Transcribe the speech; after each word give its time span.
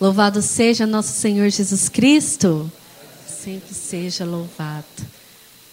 Louvado 0.00 0.40
seja 0.40 0.86
nosso 0.86 1.12
Senhor 1.12 1.50
Jesus 1.50 1.88
Cristo. 1.88 2.70
Sempre 3.26 3.74
seja 3.74 4.24
louvado. 4.24 4.84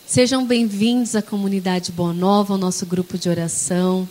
Sejam 0.07 0.43
bem-vindos 0.43 1.15
à 1.15 1.21
comunidade 1.21 1.91
Boa 1.91 2.11
Nova, 2.11 2.55
ao 2.55 2.57
nosso 2.57 2.87
grupo 2.87 3.19
de 3.19 3.29
oração. 3.29 4.09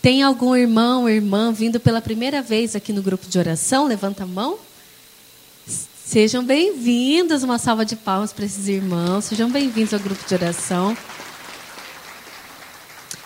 Tem 0.00 0.20
algum 0.20 0.56
irmão 0.56 1.02
ou 1.02 1.08
irmã 1.08 1.52
vindo 1.52 1.78
pela 1.78 2.02
primeira 2.02 2.42
vez 2.42 2.74
aqui 2.74 2.92
no 2.92 3.02
grupo 3.02 3.28
de 3.28 3.38
oração? 3.38 3.86
Levanta 3.86 4.24
a 4.24 4.26
mão. 4.26 4.58
Sejam 6.04 6.42
bem-vindos. 6.42 7.44
Uma 7.44 7.56
salva 7.56 7.84
de 7.84 7.94
palmas 7.94 8.32
para 8.32 8.44
esses 8.44 8.66
irmãos. 8.66 9.26
Sejam 9.26 9.48
bem-vindos 9.48 9.94
ao 9.94 10.00
grupo 10.00 10.26
de 10.26 10.34
oração. 10.34 10.96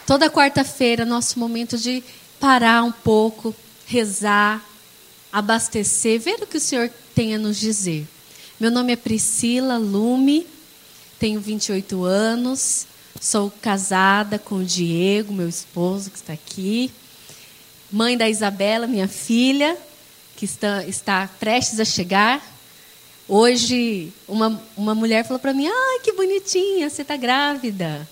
Toda 0.06 0.28
quarta-feira, 0.28 1.06
nosso 1.06 1.38
momento 1.38 1.78
de 1.78 2.04
parar 2.38 2.84
um 2.84 2.92
pouco, 2.92 3.54
rezar, 3.86 4.62
abastecer, 5.32 6.20
ver 6.20 6.42
o 6.42 6.46
que 6.46 6.56
o 6.56 6.60
Senhor 6.60 6.90
tem 7.14 7.34
a 7.34 7.38
nos 7.38 7.58
dizer. 7.58 8.06
Meu 8.58 8.70
nome 8.70 8.92
é 8.92 8.96
Priscila 8.96 9.76
Lume, 9.76 10.46
tenho 11.18 11.40
28 11.40 12.04
anos, 12.04 12.86
sou 13.20 13.50
casada 13.62 14.38
com 14.38 14.56
o 14.56 14.64
Diego, 14.64 15.32
meu 15.32 15.48
esposo 15.48 16.10
que 16.10 16.16
está 16.16 16.32
aqui, 16.32 16.90
mãe 17.90 18.16
da 18.16 18.28
Isabela, 18.28 18.86
minha 18.86 19.08
filha, 19.08 19.76
que 20.36 20.44
está, 20.44 20.84
está 20.84 21.28
prestes 21.40 21.80
a 21.80 21.84
chegar. 21.84 22.42
Hoje, 23.28 24.12
uma, 24.28 24.62
uma 24.76 24.94
mulher 24.94 25.24
falou 25.24 25.40
para 25.40 25.52
mim: 25.52 25.66
Ai, 25.66 26.00
que 26.02 26.12
bonitinha, 26.12 26.88
você 26.88 27.02
está 27.02 27.16
grávida. 27.16 28.08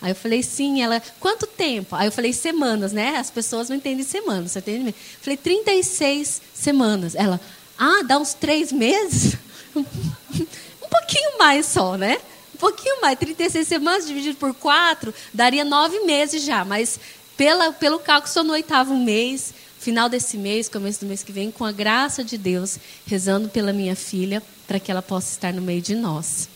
Aí 0.00 0.12
eu 0.12 0.14
falei, 0.14 0.42
sim, 0.42 0.80
ela, 0.80 1.02
quanto 1.18 1.46
tempo? 1.46 1.96
Aí 1.96 2.06
eu 2.06 2.12
falei, 2.12 2.32
semanas, 2.32 2.92
né? 2.92 3.16
As 3.16 3.30
pessoas 3.30 3.68
não 3.68 3.76
entendem 3.76 4.04
semanas, 4.04 4.52
você 4.52 4.60
entende? 4.60 4.94
Falei, 5.20 5.36
36 5.36 6.40
semanas. 6.54 7.14
Ela, 7.16 7.40
ah, 7.76 8.02
dá 8.06 8.18
uns 8.18 8.32
três 8.32 8.70
meses? 8.70 9.36
um 9.74 10.88
pouquinho 10.88 11.38
mais 11.38 11.66
só, 11.66 11.96
né? 11.96 12.18
Um 12.54 12.58
pouquinho 12.58 13.00
mais. 13.00 13.18
36 13.18 13.66
semanas 13.66 14.06
dividido 14.06 14.36
por 14.36 14.54
quatro, 14.54 15.12
daria 15.34 15.64
nove 15.64 15.98
meses 16.00 16.44
já. 16.44 16.64
Mas 16.64 17.00
pela, 17.36 17.72
pelo 17.72 17.98
cálculo, 17.98 18.32
sou 18.32 18.44
no 18.44 18.52
oitavo 18.52 18.96
mês, 18.96 19.52
final 19.80 20.08
desse 20.08 20.36
mês, 20.36 20.68
começo 20.68 21.00
do 21.00 21.06
mês 21.06 21.24
que 21.24 21.32
vem, 21.32 21.50
com 21.50 21.64
a 21.64 21.72
graça 21.72 22.22
de 22.22 22.38
Deus, 22.38 22.78
rezando 23.04 23.48
pela 23.48 23.72
minha 23.72 23.96
filha, 23.96 24.42
para 24.66 24.78
que 24.78 24.90
ela 24.90 25.02
possa 25.02 25.32
estar 25.32 25.52
no 25.52 25.62
meio 25.62 25.82
de 25.82 25.96
nós. 25.96 26.48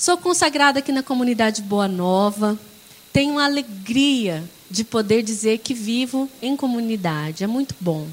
Sou 0.00 0.16
consagrada 0.16 0.78
aqui 0.78 0.92
na 0.92 1.02
comunidade 1.02 1.60
Boa 1.60 1.86
Nova. 1.86 2.58
Tenho 3.12 3.38
a 3.38 3.44
alegria 3.44 4.42
de 4.70 4.82
poder 4.82 5.22
dizer 5.22 5.58
que 5.58 5.74
vivo 5.74 6.26
em 6.40 6.56
comunidade. 6.56 7.44
É 7.44 7.46
muito 7.46 7.74
bom. 7.78 8.08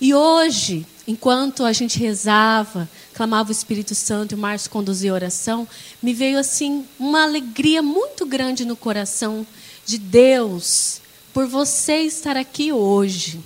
E 0.00 0.12
hoje, 0.12 0.84
enquanto 1.06 1.64
a 1.64 1.72
gente 1.72 1.96
rezava, 1.96 2.90
clamava 3.14 3.50
o 3.50 3.52
Espírito 3.52 3.94
Santo 3.94 4.32
e 4.32 4.34
o 4.34 4.38
Márcio 4.38 4.68
conduzia 4.68 5.12
a 5.12 5.14
oração, 5.14 5.68
me 6.02 6.12
veio 6.12 6.40
assim 6.40 6.84
uma 6.98 7.22
alegria 7.22 7.80
muito 7.80 8.26
grande 8.26 8.64
no 8.64 8.74
coração 8.74 9.46
de 9.86 9.96
Deus 9.96 11.00
por 11.32 11.46
você 11.46 11.98
estar 11.98 12.36
aqui 12.36 12.72
hoje. 12.72 13.38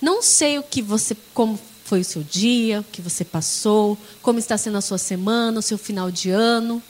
Não 0.00 0.22
sei 0.22 0.56
o 0.56 0.62
que 0.62 0.80
você 0.80 1.16
como 1.34 1.58
foi 1.90 2.02
o 2.02 2.04
seu 2.04 2.22
dia, 2.22 2.82
o 2.82 2.84
que 2.84 3.02
você 3.02 3.24
passou, 3.24 3.98
como 4.22 4.38
está 4.38 4.56
sendo 4.56 4.78
a 4.78 4.80
sua 4.80 4.96
semana, 4.96 5.58
o 5.58 5.62
seu 5.62 5.76
final 5.76 6.08
de 6.08 6.30
ano. 6.30 6.80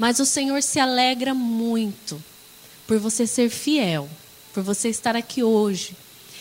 Mas 0.00 0.18
o 0.18 0.26
Senhor 0.26 0.60
se 0.64 0.80
alegra 0.80 1.32
muito 1.32 2.20
por 2.88 2.98
você 2.98 3.24
ser 3.24 3.48
fiel, 3.48 4.08
por 4.52 4.64
você 4.64 4.88
estar 4.88 5.14
aqui 5.14 5.44
hoje 5.44 5.96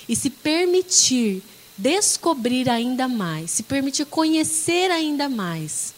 e 0.09 0.15
se 0.15 0.31
permitir 0.31 1.43
descobrir 1.77 2.71
ainda 2.71 3.07
mais, 3.07 3.51
se 3.51 3.61
permitir 3.61 4.05
conhecer 4.05 4.89
ainda 4.89 5.29
mais, 5.29 5.93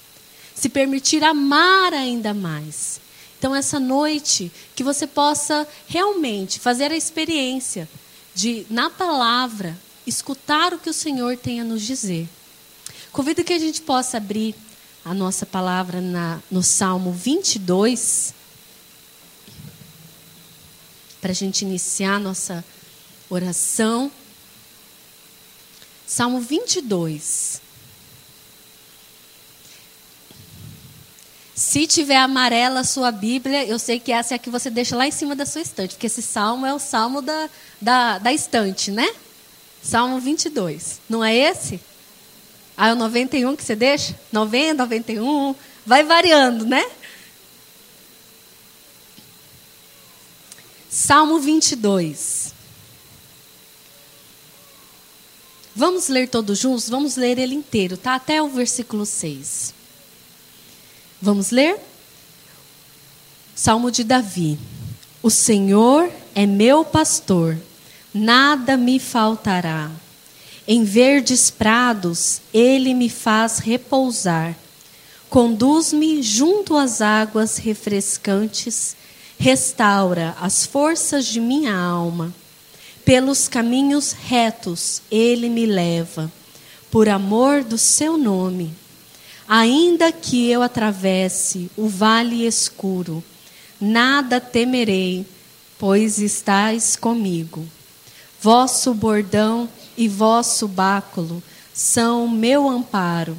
se 0.53 0.67
permitir 0.67 1.23
amar 1.23 1.93
ainda 1.93 2.33
mais. 2.33 2.99
Então, 3.39 3.55
essa 3.55 3.79
noite, 3.79 4.51
que 4.75 4.83
você 4.83 5.07
possa 5.07 5.65
realmente 5.87 6.59
fazer 6.59 6.91
a 6.91 6.97
experiência 6.97 7.87
de, 8.35 8.65
na 8.69 8.89
palavra, 8.89 9.86
escutar 10.07 10.73
o 10.73 10.79
que 10.79 10.89
o 10.89 10.93
Senhor 10.93 11.37
tem 11.37 11.61
a 11.61 11.63
nos 11.63 11.81
dizer. 11.81 12.27
Convido 13.11 13.43
que 13.43 13.53
a 13.53 13.59
gente 13.59 13.81
possa 13.81 14.17
abrir 14.17 14.55
a 15.03 15.13
nossa 15.13 15.45
palavra 15.45 16.01
na, 16.01 16.41
no 16.49 16.63
Salmo 16.63 17.11
22, 17.11 18.33
para 21.21 21.31
a 21.31 21.35
gente 21.35 21.63
iniciar 21.63 22.19
nossa 22.19 22.63
oração. 23.29 24.11
Salmo 26.05 26.39
22. 26.39 27.61
Se 31.55 31.87
tiver 31.87 32.17
amarela 32.17 32.81
a 32.81 32.83
sua 32.83 33.11
Bíblia, 33.11 33.65
eu 33.65 33.79
sei 33.79 33.99
que 33.99 34.11
essa 34.11 34.33
é 34.33 34.35
a 34.35 34.39
que 34.39 34.49
você 34.49 34.69
deixa 34.69 34.95
lá 34.95 35.07
em 35.07 35.11
cima 35.11 35.35
da 35.35 35.45
sua 35.45 35.61
estante, 35.61 35.95
porque 35.95 36.05
esse 36.05 36.21
salmo 36.21 36.65
é 36.65 36.73
o 36.73 36.79
salmo 36.79 37.21
da, 37.21 37.49
da, 37.81 38.19
da 38.19 38.31
estante, 38.31 38.91
né? 38.91 39.07
Salmo 39.81 40.19
22. 40.19 40.99
Não 41.09 41.23
é 41.23 41.35
esse? 41.35 41.79
Ah, 42.75 42.89
é 42.89 42.93
o 42.93 42.95
91 42.95 43.55
que 43.55 43.63
você 43.63 43.75
deixa? 43.75 44.17
90, 44.31 44.75
91. 44.75 45.55
Vai 45.85 46.03
variando, 46.03 46.65
né? 46.65 46.85
Salmo 50.89 51.39
22. 51.39 52.53
Vamos 55.75 56.07
ler 56.07 56.27
todos 56.27 56.57
juntos? 56.57 56.89
Vamos 56.89 57.15
ler 57.15 57.37
ele 57.37 57.53
inteiro, 57.53 57.97
tá? 57.97 58.15
Até 58.15 58.41
o 58.41 58.49
versículo 58.49 59.05
6. 59.05 59.73
Vamos 61.21 61.51
ler? 61.51 61.79
Salmo 63.55 63.91
de 63.91 64.03
Davi. 64.03 64.57
O 65.21 65.29
Senhor 65.29 66.11
é 66.33 66.45
meu 66.45 66.85
pastor 66.85 67.57
nada 68.17 68.75
me 68.75 68.99
faltará. 68.99 69.91
Em 70.67 70.83
verdes 70.83 71.49
prados 71.49 72.41
ele 72.53 72.93
me 72.93 73.09
faz 73.09 73.59
repousar. 73.59 74.55
Conduz-me 75.29 76.21
junto 76.23 76.75
às 76.75 77.01
águas 77.01 77.57
refrescantes, 77.57 78.95
restaura 79.37 80.35
as 80.41 80.65
forças 80.65 81.25
de 81.25 81.39
minha 81.39 81.77
alma. 81.77 82.33
Pelos 83.05 83.47
caminhos 83.47 84.11
retos 84.11 85.01
ele 85.09 85.47
me 85.47 85.65
leva, 85.65 86.31
por 86.91 87.07
amor 87.07 87.63
do 87.63 87.77
seu 87.77 88.17
nome. 88.17 88.73
Ainda 89.47 90.11
que 90.11 90.49
eu 90.49 90.61
atravesse 90.61 91.71
o 91.77 91.87
vale 91.87 92.45
escuro, 92.45 93.23
nada 93.79 94.41
temerei, 94.41 95.25
pois 95.77 96.19
estás 96.19 96.97
comigo. 96.97 97.65
Vosso 98.39 98.93
bordão 98.93 99.67
e 99.97 100.07
vosso 100.07 100.67
báculo 100.67 101.41
são 101.73 102.27
meu 102.27 102.69
amparo. 102.69 103.35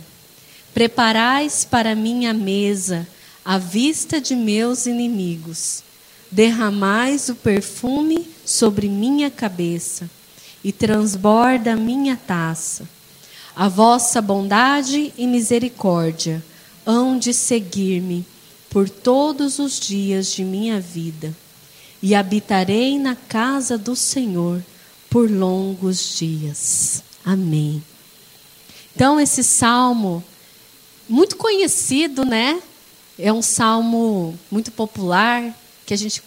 Preparais 0.74 1.64
para 1.64 1.94
minha 1.94 2.34
mesa 2.34 3.06
a 3.44 3.58
vista 3.58 4.20
de 4.20 4.34
meus 4.34 4.86
inimigos. 4.86 5.84
Derramais 6.30 7.28
o 7.28 7.36
perfume 7.36 8.28
sobre 8.44 8.88
minha 8.88 9.30
cabeça 9.30 10.10
e 10.64 10.72
transborda 10.72 11.76
minha 11.76 12.16
taça. 12.16 12.88
A 13.54 13.68
vossa 13.68 14.20
bondade 14.20 15.12
e 15.16 15.26
misericórdia 15.26 16.44
hão 16.84 17.18
de 17.18 17.32
seguir-me 17.32 18.26
por 18.68 18.90
todos 18.90 19.58
os 19.58 19.80
dias 19.80 20.30
de 20.32 20.44
minha 20.44 20.78
vida, 20.78 21.34
e 22.02 22.14
habitarei 22.14 22.98
na 22.98 23.16
casa 23.16 23.78
do 23.78 23.96
Senhor 23.96 24.62
por 25.10 25.30
longos 25.30 26.16
dias. 26.16 27.02
Amém. 27.24 27.82
Então, 28.94 29.20
esse 29.20 29.44
salmo, 29.44 30.24
muito 31.08 31.36
conhecido, 31.36 32.24
né? 32.24 32.60
É 33.18 33.32
um 33.32 33.42
salmo 33.42 34.38
muito 34.50 34.70
popular, 34.72 35.54
que 35.86 35.94
a 35.94 35.96
gente 35.96 36.22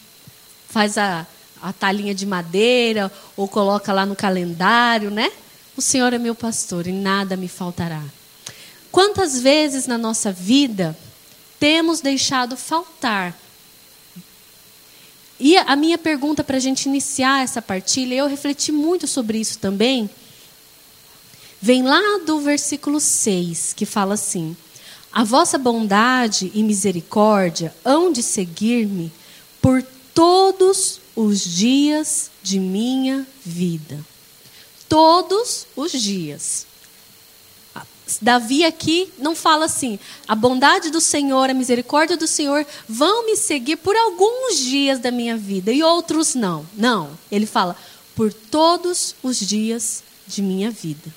faz 0.69 0.97
a, 0.97 1.27
a 1.61 1.73
talinha 1.73 2.15
de 2.15 2.25
madeira 2.25 3.11
ou 3.35 3.47
coloca 3.47 3.93
lá 3.93 4.05
no 4.05 4.15
calendário, 4.15 5.11
né? 5.11 5.31
O 5.75 5.81
Senhor 5.81 6.13
é 6.13 6.17
meu 6.17 6.35
pastor 6.35 6.87
e 6.87 6.91
nada 6.91 7.37
me 7.37 7.47
faltará. 7.47 8.03
Quantas 8.91 9.39
vezes 9.39 9.87
na 9.87 9.97
nossa 9.97 10.31
vida 10.31 10.97
temos 11.59 12.01
deixado 12.01 12.57
faltar 12.57 13.37
e 15.43 15.57
a 15.57 15.75
minha 15.75 15.97
pergunta 15.97 16.43
para 16.43 16.57
a 16.57 16.59
gente 16.59 16.85
iniciar 16.85 17.43
essa 17.43 17.63
partilha, 17.63 18.13
eu 18.13 18.27
refleti 18.27 18.71
muito 18.71 19.07
sobre 19.07 19.39
isso 19.39 19.57
também, 19.57 20.07
vem 21.59 21.81
lá 21.81 22.19
do 22.23 22.39
versículo 22.39 22.99
6, 22.99 23.73
que 23.73 23.83
fala 23.83 24.13
assim: 24.13 24.55
A 25.11 25.23
vossa 25.23 25.57
bondade 25.57 26.51
e 26.53 26.61
misericórdia 26.61 27.73
hão 27.83 28.11
de 28.11 28.21
seguir-me 28.21 29.11
por 29.59 29.83
todos 30.13 31.01
os 31.15 31.43
dias 31.43 32.29
de 32.43 32.59
minha 32.59 33.25
vida. 33.43 33.99
Todos 34.87 35.65
os 35.75 35.91
dias. 35.91 36.67
Davi 38.21 38.65
aqui 38.65 39.11
não 39.17 39.35
fala 39.35 39.65
assim: 39.65 39.99
a 40.27 40.33
bondade 40.33 40.89
do 40.89 40.99
Senhor, 40.99 41.49
a 41.49 41.53
misericórdia 41.53 42.17
do 42.17 42.27
Senhor 42.27 42.65
vão 42.87 43.25
me 43.25 43.35
seguir 43.35 43.77
por 43.77 43.95
alguns 43.95 44.57
dias 44.57 44.99
da 44.99 45.11
minha 45.11 45.37
vida 45.37 45.71
e 45.71 45.83
outros 45.83 46.33
não. 46.33 46.65
Não. 46.75 47.17
Ele 47.31 47.45
fala: 47.45 47.75
por 48.15 48.33
todos 48.33 49.15
os 49.21 49.39
dias 49.39 50.03
de 50.27 50.41
minha 50.41 50.71
vida. 50.71 51.13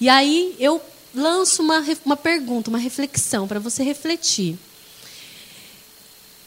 E 0.00 0.08
aí 0.08 0.54
eu 0.58 0.80
lanço 1.14 1.62
uma, 1.62 1.84
uma 2.04 2.16
pergunta, 2.16 2.70
uma 2.70 2.78
reflexão 2.78 3.46
para 3.46 3.60
você 3.60 3.82
refletir. 3.82 4.58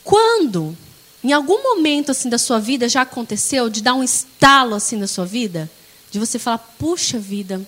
Quando, 0.03 0.77
em 1.23 1.31
algum 1.31 1.61
momento 1.61 2.11
assim 2.11 2.29
da 2.29 2.37
sua 2.37 2.59
vida, 2.59 2.89
já 2.89 3.01
aconteceu 3.01 3.69
de 3.69 3.81
dar 3.81 3.93
um 3.93 4.03
estalo 4.03 4.75
assim 4.75 4.97
na 4.97 5.07
sua 5.07 5.25
vida? 5.25 5.69
De 6.11 6.19
você 6.19 6.37
falar, 6.37 6.57
puxa 6.57 7.17
vida, 7.17 7.65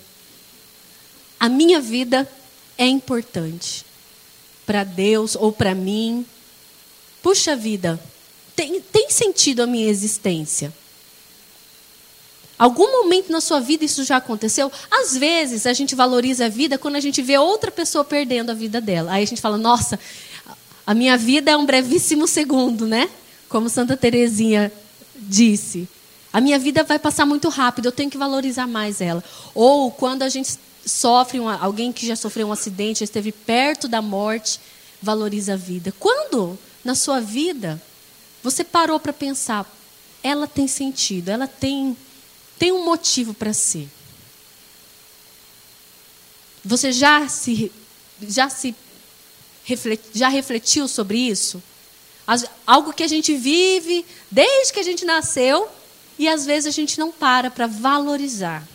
a 1.46 1.50
minha 1.50 1.80
vida 1.80 2.28
é 2.76 2.88
importante 2.88 3.86
para 4.66 4.84
Deus 4.84 5.36
ou 5.36 5.52
para 5.52 5.76
mim. 5.76 6.26
Puxa 7.22 7.56
vida, 7.56 8.00
tem, 8.56 8.82
tem 8.82 9.12
sentido 9.12 9.62
a 9.62 9.68
minha 9.68 9.88
existência. 9.88 10.74
Algum 12.58 12.92
momento 13.04 13.32
na 13.32 13.40
sua 13.40 13.60
vida 13.60 13.86
isso 13.86 14.04
já 14.04 14.18
aconteceu? 14.18 14.72
Às 14.90 15.16
vezes 15.16 15.68
a 15.68 15.74
gente 15.74 15.94
valoriza 15.94 16.48
a 16.48 16.50
vida 16.50 16.80
quando 16.80 16.96
a 16.96 17.00
gente 17.00 17.22
vê 17.22 17.38
outra 17.38 17.70
pessoa 17.70 18.04
perdendo 18.04 18.50
a 18.50 18.56
vida 18.56 18.82
dela. 18.82 19.12
Aí 19.12 19.22
a 19.22 19.28
gente 19.28 19.40
fala, 19.40 19.56
nossa, 19.56 20.00
a 20.84 20.96
minha 20.96 21.16
vida 21.16 21.52
é 21.52 21.56
um 21.56 21.66
brevíssimo 21.66 22.28
segundo, 22.28 22.88
né? 22.88 23.08
Como 23.48 23.70
Santa 23.70 23.96
Teresinha 23.96 24.72
disse. 25.16 25.88
A 26.34 26.42
minha 26.42 26.58
vida 26.58 26.84
vai 26.84 26.98
passar 26.98 27.28
muito 27.28 27.50
rápido, 27.50 27.86
eu 27.86 27.92
tenho 27.92 28.10
que 28.10 28.18
valorizar 28.18 28.66
mais 28.66 29.00
ela. 29.00 29.24
Ou 29.54 29.92
quando 29.92 30.24
a 30.24 30.30
gente 30.30 30.66
sofre, 30.86 31.40
um, 31.40 31.50
alguém 31.50 31.92
que 31.92 32.06
já 32.06 32.16
sofreu 32.16 32.48
um 32.48 32.52
acidente, 32.52 33.00
já 33.00 33.06
esteve 33.06 33.32
perto 33.32 33.88
da 33.88 34.02
morte, 34.02 34.60
valoriza 35.02 35.54
a 35.54 35.58
vida. 35.58 35.94
Quando 36.00 36.58
na 36.84 36.96
sua 36.96 37.20
vida 37.20 37.82
você 38.44 38.64
parou 38.64 39.00
para 39.00 39.12
pensar, 39.12 39.66
ela 40.22 40.48
tem 40.48 40.68
sentido, 40.68 41.30
ela 41.30 41.48
tem, 41.48 41.98
tem 42.60 42.72
um 42.72 42.86
motivo 42.86 43.34
para 43.34 43.54
ser. 43.54 43.90
Você 46.64 46.92
já 46.92 47.28
se, 47.28 47.72
já 48.22 48.50
se 48.50 48.76
já 50.14 50.30
refletiu 50.30 50.88
sobre 50.88 51.18
isso? 51.18 51.62
Algo 52.66 52.94
que 52.94 53.04
a 53.04 53.08
gente 53.08 53.36
vive 53.36 54.06
desde 54.30 54.74
que 54.74 54.80
a 54.80 54.84
gente 54.84 55.06
nasceu 55.06 55.68
e 56.18 56.28
às 56.28 56.46
vezes 56.46 56.68
a 56.68 56.72
gente 56.72 57.00
não 57.00 57.12
para 57.12 57.52
para 57.52 57.68
valorizar. 57.68 58.68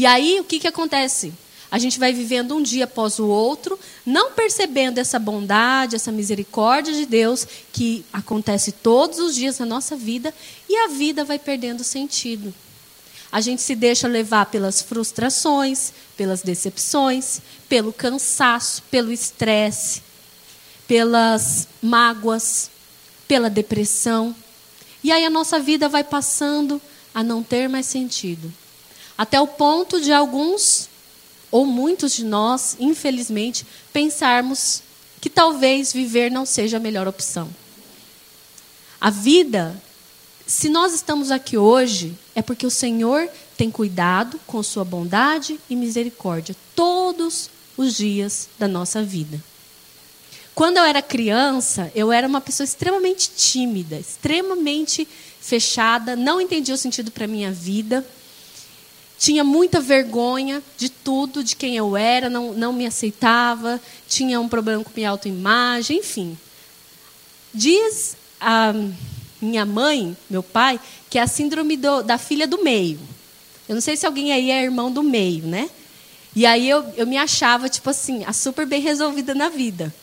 E 0.00 0.06
aí 0.06 0.40
o 0.40 0.44
que, 0.44 0.58
que 0.58 0.66
acontece? 0.66 1.30
A 1.70 1.78
gente 1.78 1.98
vai 1.98 2.10
vivendo 2.10 2.56
um 2.56 2.62
dia 2.62 2.84
após 2.84 3.18
o 3.18 3.26
outro, 3.26 3.78
não 4.06 4.32
percebendo 4.32 4.96
essa 4.96 5.18
bondade, 5.18 5.94
essa 5.94 6.10
misericórdia 6.10 6.94
de 6.94 7.04
Deus 7.04 7.46
que 7.70 8.02
acontece 8.10 8.72
todos 8.72 9.18
os 9.18 9.34
dias 9.34 9.58
na 9.58 9.66
nossa 9.66 9.94
vida 9.94 10.32
e 10.66 10.74
a 10.74 10.88
vida 10.88 11.22
vai 11.22 11.38
perdendo 11.38 11.84
sentido. 11.84 12.54
A 13.30 13.42
gente 13.42 13.60
se 13.60 13.74
deixa 13.74 14.08
levar 14.08 14.46
pelas 14.46 14.80
frustrações, 14.80 15.92
pelas 16.16 16.40
decepções, 16.40 17.42
pelo 17.68 17.92
cansaço, 17.92 18.82
pelo 18.90 19.12
estresse, 19.12 20.00
pelas 20.88 21.68
mágoas, 21.82 22.70
pela 23.28 23.50
depressão. 23.50 24.34
E 25.04 25.12
aí 25.12 25.26
a 25.26 25.30
nossa 25.30 25.60
vida 25.60 25.90
vai 25.90 26.02
passando 26.02 26.80
a 27.14 27.22
não 27.22 27.42
ter 27.42 27.68
mais 27.68 27.84
sentido. 27.84 28.50
Até 29.20 29.38
o 29.38 29.46
ponto 29.46 30.00
de 30.00 30.14
alguns, 30.14 30.88
ou 31.50 31.66
muitos 31.66 32.14
de 32.14 32.24
nós, 32.24 32.74
infelizmente, 32.80 33.66
pensarmos 33.92 34.82
que 35.20 35.28
talvez 35.28 35.92
viver 35.92 36.30
não 36.30 36.46
seja 36.46 36.78
a 36.78 36.80
melhor 36.80 37.06
opção. 37.06 37.50
A 38.98 39.10
vida 39.10 39.78
se 40.46 40.70
nós 40.70 40.94
estamos 40.94 41.30
aqui 41.30 41.58
hoje, 41.58 42.18
é 42.34 42.40
porque 42.40 42.66
o 42.66 42.70
Senhor 42.70 43.28
tem 43.58 43.70
cuidado 43.70 44.40
com 44.46 44.62
sua 44.62 44.84
bondade 44.84 45.60
e 45.68 45.76
misericórdia 45.76 46.56
todos 46.74 47.50
os 47.76 47.94
dias 47.96 48.48
da 48.58 48.66
nossa 48.66 49.02
vida. 49.02 49.38
Quando 50.52 50.78
eu 50.78 50.82
era 50.82 51.00
criança, 51.00 51.92
eu 51.94 52.10
era 52.10 52.26
uma 52.26 52.40
pessoa 52.40 52.64
extremamente 52.64 53.30
tímida, 53.36 53.96
extremamente 53.96 55.06
fechada, 55.40 56.16
não 56.16 56.40
entendia 56.40 56.74
o 56.74 56.78
sentido 56.78 57.12
para 57.12 57.28
minha 57.28 57.52
vida. 57.52 58.04
Tinha 59.20 59.44
muita 59.44 59.82
vergonha 59.82 60.62
de 60.78 60.88
tudo, 60.88 61.44
de 61.44 61.54
quem 61.54 61.76
eu 61.76 61.94
era, 61.94 62.30
não, 62.30 62.54
não 62.54 62.72
me 62.72 62.86
aceitava, 62.86 63.78
tinha 64.08 64.40
um 64.40 64.48
problema 64.48 64.82
com 64.82 64.90
minha 64.96 65.10
autoimagem, 65.10 65.98
enfim. 65.98 66.38
Diz 67.52 68.16
a. 68.40 68.72
Minha 69.42 69.64
mãe, 69.64 70.14
meu 70.28 70.42
pai, 70.42 70.78
que 71.08 71.18
é 71.18 71.22
a 71.22 71.26
síndrome 71.26 71.74
do, 71.74 72.02
da 72.02 72.18
filha 72.18 72.46
do 72.46 72.62
meio. 72.62 73.00
Eu 73.66 73.74
não 73.74 73.80
sei 73.80 73.96
se 73.96 74.04
alguém 74.04 74.32
aí 74.34 74.50
é 74.50 74.62
irmão 74.62 74.92
do 74.92 75.02
meio, 75.02 75.46
né? 75.46 75.70
E 76.36 76.44
aí 76.44 76.68
eu, 76.68 76.84
eu 76.94 77.06
me 77.06 77.16
achava, 77.16 77.68
tipo 77.68 77.88
assim, 77.88 78.22
a 78.24 78.34
super 78.34 78.66
bem 78.66 78.82
resolvida 78.82 79.34
na 79.34 79.48
vida. 79.48 79.94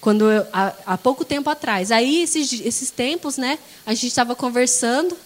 Quando 0.00 0.30
eu, 0.30 0.46
há, 0.52 0.72
há 0.86 0.98
pouco 0.98 1.22
tempo 1.22 1.50
atrás. 1.50 1.92
Aí, 1.92 2.22
esses, 2.22 2.50
esses 2.60 2.90
tempos, 2.90 3.36
né, 3.36 3.58
a 3.84 3.92
gente 3.92 4.06
estava 4.06 4.34
conversando, 4.34 5.16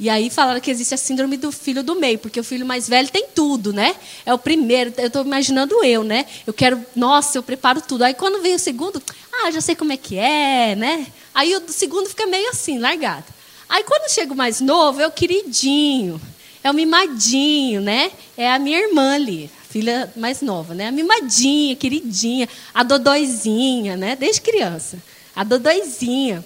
e 0.00 0.08
aí 0.08 0.30
falaram 0.30 0.60
que 0.60 0.70
existe 0.70 0.94
a 0.94 0.96
síndrome 0.96 1.36
do 1.36 1.52
filho 1.52 1.82
do 1.82 1.94
meio, 1.94 2.18
porque 2.18 2.40
o 2.40 2.44
filho 2.44 2.66
mais 2.66 2.88
velho 2.88 3.08
tem 3.08 3.26
tudo, 3.34 3.72
né? 3.72 3.94
É 4.26 4.34
o 4.34 4.38
primeiro, 4.38 4.92
eu 4.96 5.06
estou 5.06 5.24
imaginando 5.24 5.84
eu, 5.84 6.02
né? 6.02 6.26
Eu 6.46 6.52
quero, 6.52 6.84
nossa, 6.96 7.38
eu 7.38 7.42
preparo 7.42 7.80
tudo. 7.80 8.02
Aí 8.02 8.14
quando 8.14 8.42
vem 8.42 8.54
o 8.54 8.58
segundo, 8.58 9.02
ah, 9.32 9.50
já 9.50 9.60
sei 9.60 9.76
como 9.76 9.92
é 9.92 9.96
que 9.96 10.18
é, 10.18 10.74
né? 10.74 11.06
Aí 11.34 11.54
o 11.54 11.62
segundo 11.68 12.08
fica 12.08 12.26
meio 12.26 12.50
assim, 12.50 12.78
largado. 12.78 13.26
Aí 13.68 13.84
quando 13.84 14.10
chega 14.10 14.32
o 14.32 14.36
mais 14.36 14.60
novo, 14.60 15.00
é 15.00 15.06
o 15.06 15.10
queridinho, 15.10 16.20
é 16.64 16.70
o 16.70 16.74
mimadinho, 16.74 17.80
né? 17.80 18.10
É 18.36 18.50
a 18.50 18.58
minha 18.58 18.78
irmã 18.78 19.14
ali, 19.14 19.50
filha 19.70 20.12
mais 20.16 20.42
nova, 20.42 20.74
né? 20.74 20.88
A 20.88 20.92
mimadinha, 20.92 21.76
queridinha, 21.76 22.48
a 22.74 22.82
dodóizinha, 22.82 23.96
né? 23.96 24.16
Desde 24.16 24.40
criança. 24.40 24.98
A 25.34 25.44
dodóizinha. 25.44 26.44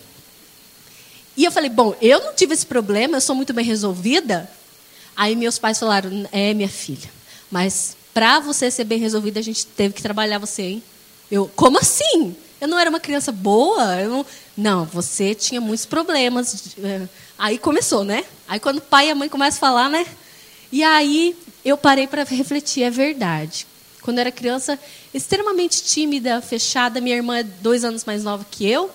E 1.37 1.45
eu 1.45 1.53
falei, 1.53 1.69
bom, 1.69 1.95
eu 2.01 2.21
não 2.25 2.35
tive 2.35 2.55
esse 2.55 2.65
problema, 2.65 3.17
eu 3.17 3.21
sou 3.21 3.35
muito 3.35 3.53
bem 3.53 3.65
resolvida. 3.65 4.51
Aí 5.15 5.37
meus 5.37 5.59
pais 5.59 5.79
falaram, 5.79 6.27
é, 6.33 6.55
minha 6.55 6.69
filha, 6.69 7.11
mas 7.51 7.97
para 8.15 8.41
você 8.41 8.71
ser 8.71 8.85
bem 8.85 8.99
resolvida, 8.99 9.39
a 9.41 9.43
gente 9.43 9.67
teve 9.67 9.95
que 9.95 10.03
trabalhar 10.03 10.39
você, 10.39 10.63
hein? 10.63 10.83
Eu, 11.31 11.51
como 11.55 11.79
assim? 11.79 12.35
Eu 12.61 12.69
não 12.69 12.79
era 12.79 12.89
uma 12.89 13.01
criança 13.01 13.31
boa? 13.31 14.01
Eu 14.01 14.09
não... 14.09 14.27
não, 14.57 14.85
você 14.87 15.35
tinha 15.35 15.61
muitos 15.61 15.85
problemas. 15.85 16.75
É, 16.83 17.07
aí 17.39 17.59
começou, 17.59 18.05
né? 18.05 18.25
Aí 18.49 18.59
quando 18.59 18.79
o 18.79 18.81
pai 18.81 19.09
e 19.09 19.11
a 19.11 19.15
mãe 19.15 19.29
começam 19.29 19.59
a 19.59 19.61
falar, 19.61 19.91
né? 19.91 20.07
E 20.73 20.83
aí 20.83 21.37
eu 21.65 21.77
parei 21.77 22.07
para 22.07 22.25
refletir, 22.25 22.85
é 22.85 22.91
verdade. 22.91 23.67
Quando 24.01 24.19
eu 24.19 24.23
era 24.23 24.33
criança, 24.33 24.79
extremamente 25.13 25.83
tímida, 25.83 26.41
fechada, 26.41 27.01
minha 27.01 27.17
irmã 27.17 27.39
é 27.39 27.43
dois 27.43 27.85
anos 27.85 28.05
mais 28.05 28.23
nova 28.25 28.47
que 28.51 28.67
eu. 28.67 28.91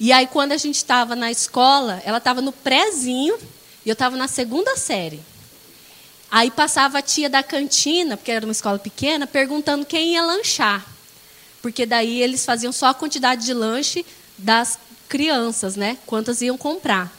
E 0.00 0.10
aí 0.10 0.26
quando 0.26 0.52
a 0.52 0.56
gente 0.56 0.76
estava 0.76 1.14
na 1.14 1.30
escola, 1.30 2.02
ela 2.04 2.18
estava 2.18 2.40
no 2.40 2.50
prézinho 2.50 3.38
e 3.86 3.88
eu 3.88 3.92
estava 3.92 4.16
na 4.16 4.26
segunda 4.26 4.76
série. 4.76 5.20
Aí 6.30 6.50
passava 6.50 6.98
a 6.98 7.02
tia 7.02 7.30
da 7.30 7.42
cantina, 7.42 8.16
porque 8.16 8.32
era 8.32 8.44
uma 8.44 8.52
escola 8.52 8.78
pequena, 8.78 9.26
perguntando 9.26 9.86
quem 9.86 10.14
ia 10.14 10.22
lanchar 10.24 10.84
porque 11.62 11.84
daí 11.84 12.22
eles 12.22 12.44
faziam 12.44 12.72
só 12.72 12.86
a 12.86 12.94
quantidade 12.94 13.44
de 13.44 13.54
lanche 13.54 14.04
das 14.36 14.78
crianças, 15.08 15.76
né? 15.76 15.98
Quantas 16.06 16.40
iam 16.40 16.56
comprar. 16.56 17.12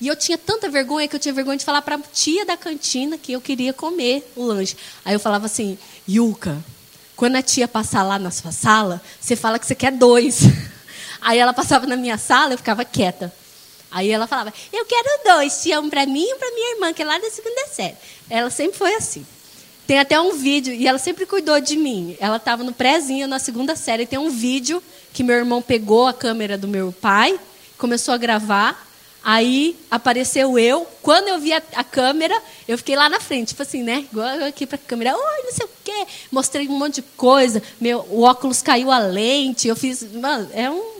E 0.00 0.08
eu 0.08 0.16
tinha 0.16 0.36
tanta 0.36 0.68
vergonha 0.68 1.08
que 1.08 1.16
eu 1.16 1.20
tinha 1.20 1.32
vergonha 1.32 1.56
de 1.56 1.64
falar 1.64 1.82
para 1.82 1.96
a 1.96 2.00
tia 2.12 2.44
da 2.44 2.56
cantina 2.56 3.16
que 3.16 3.32
eu 3.32 3.40
queria 3.40 3.72
comer 3.72 4.30
o 4.36 4.44
lanche. 4.44 4.76
Aí 5.04 5.14
eu 5.14 5.20
falava 5.20 5.46
assim, 5.46 5.78
Yuka, 6.08 6.62
quando 7.16 7.36
a 7.36 7.42
tia 7.42 7.66
passar 7.66 8.02
lá 8.02 8.18
na 8.18 8.30
sua 8.30 8.52
sala, 8.52 9.00
você 9.20 9.34
fala 9.34 9.58
que 9.58 9.66
você 9.66 9.74
quer 9.74 9.92
dois. 9.92 10.40
Aí 11.24 11.38
ela 11.38 11.54
passava 11.54 11.86
na 11.86 11.96
minha 11.96 12.18
sala, 12.18 12.52
eu 12.52 12.58
ficava 12.58 12.84
quieta. 12.84 13.32
Aí 13.90 14.10
ela 14.10 14.26
falava, 14.26 14.52
eu 14.70 14.84
quero 14.84 15.08
dois, 15.24 15.62
tia, 15.62 15.80
um 15.80 15.88
para 15.88 16.04
mim 16.04 16.22
e 16.22 16.34
um 16.34 16.38
para 16.38 16.50
minha 16.50 16.74
irmã, 16.74 16.92
que 16.92 17.00
é 17.00 17.04
lá 17.06 17.18
da 17.18 17.30
segunda 17.30 17.66
série. 17.68 17.94
Ela 18.28 18.50
sempre 18.50 18.76
foi 18.76 18.94
assim. 18.94 19.24
Tem 19.86 19.98
até 19.98 20.20
um 20.20 20.36
vídeo, 20.36 20.74
e 20.74 20.86
ela 20.86 20.98
sempre 20.98 21.24
cuidou 21.24 21.58
de 21.60 21.76
mim. 21.76 22.14
Ela 22.20 22.36
estava 22.36 22.62
no 22.62 22.74
prézinho, 22.74 23.26
na 23.26 23.38
segunda 23.38 23.74
série. 23.74 24.04
Tem 24.04 24.18
um 24.18 24.28
vídeo 24.28 24.82
que 25.14 25.22
meu 25.22 25.36
irmão 25.36 25.62
pegou 25.62 26.06
a 26.06 26.12
câmera 26.12 26.58
do 26.58 26.68
meu 26.68 26.92
pai, 26.92 27.40
começou 27.78 28.12
a 28.12 28.18
gravar. 28.18 28.86
Aí 29.22 29.74
apareceu 29.90 30.58
eu. 30.58 30.86
Quando 31.00 31.28
eu 31.28 31.38
vi 31.38 31.54
a, 31.54 31.62
a 31.74 31.84
câmera, 31.84 32.38
eu 32.68 32.76
fiquei 32.76 32.96
lá 32.96 33.08
na 33.08 33.18
frente, 33.18 33.48
tipo 33.48 33.62
assim, 33.62 33.82
né? 33.82 34.06
Igual 34.12 34.44
aqui 34.44 34.66
para 34.66 34.76
a 34.76 34.86
câmera. 34.86 35.16
Oi, 35.16 35.42
não 35.44 35.52
sei 35.52 35.64
o 35.64 35.70
quê. 35.82 36.06
Mostrei 36.30 36.68
um 36.68 36.78
monte 36.78 36.96
de 36.96 37.02
coisa. 37.16 37.62
Meu, 37.80 38.06
o 38.10 38.22
óculos 38.22 38.60
caiu 38.60 38.90
a 38.90 38.98
lente. 38.98 39.66
Eu 39.68 39.76
fiz. 39.76 40.02
Mano, 40.12 40.50
é 40.52 40.70
um, 40.70 40.93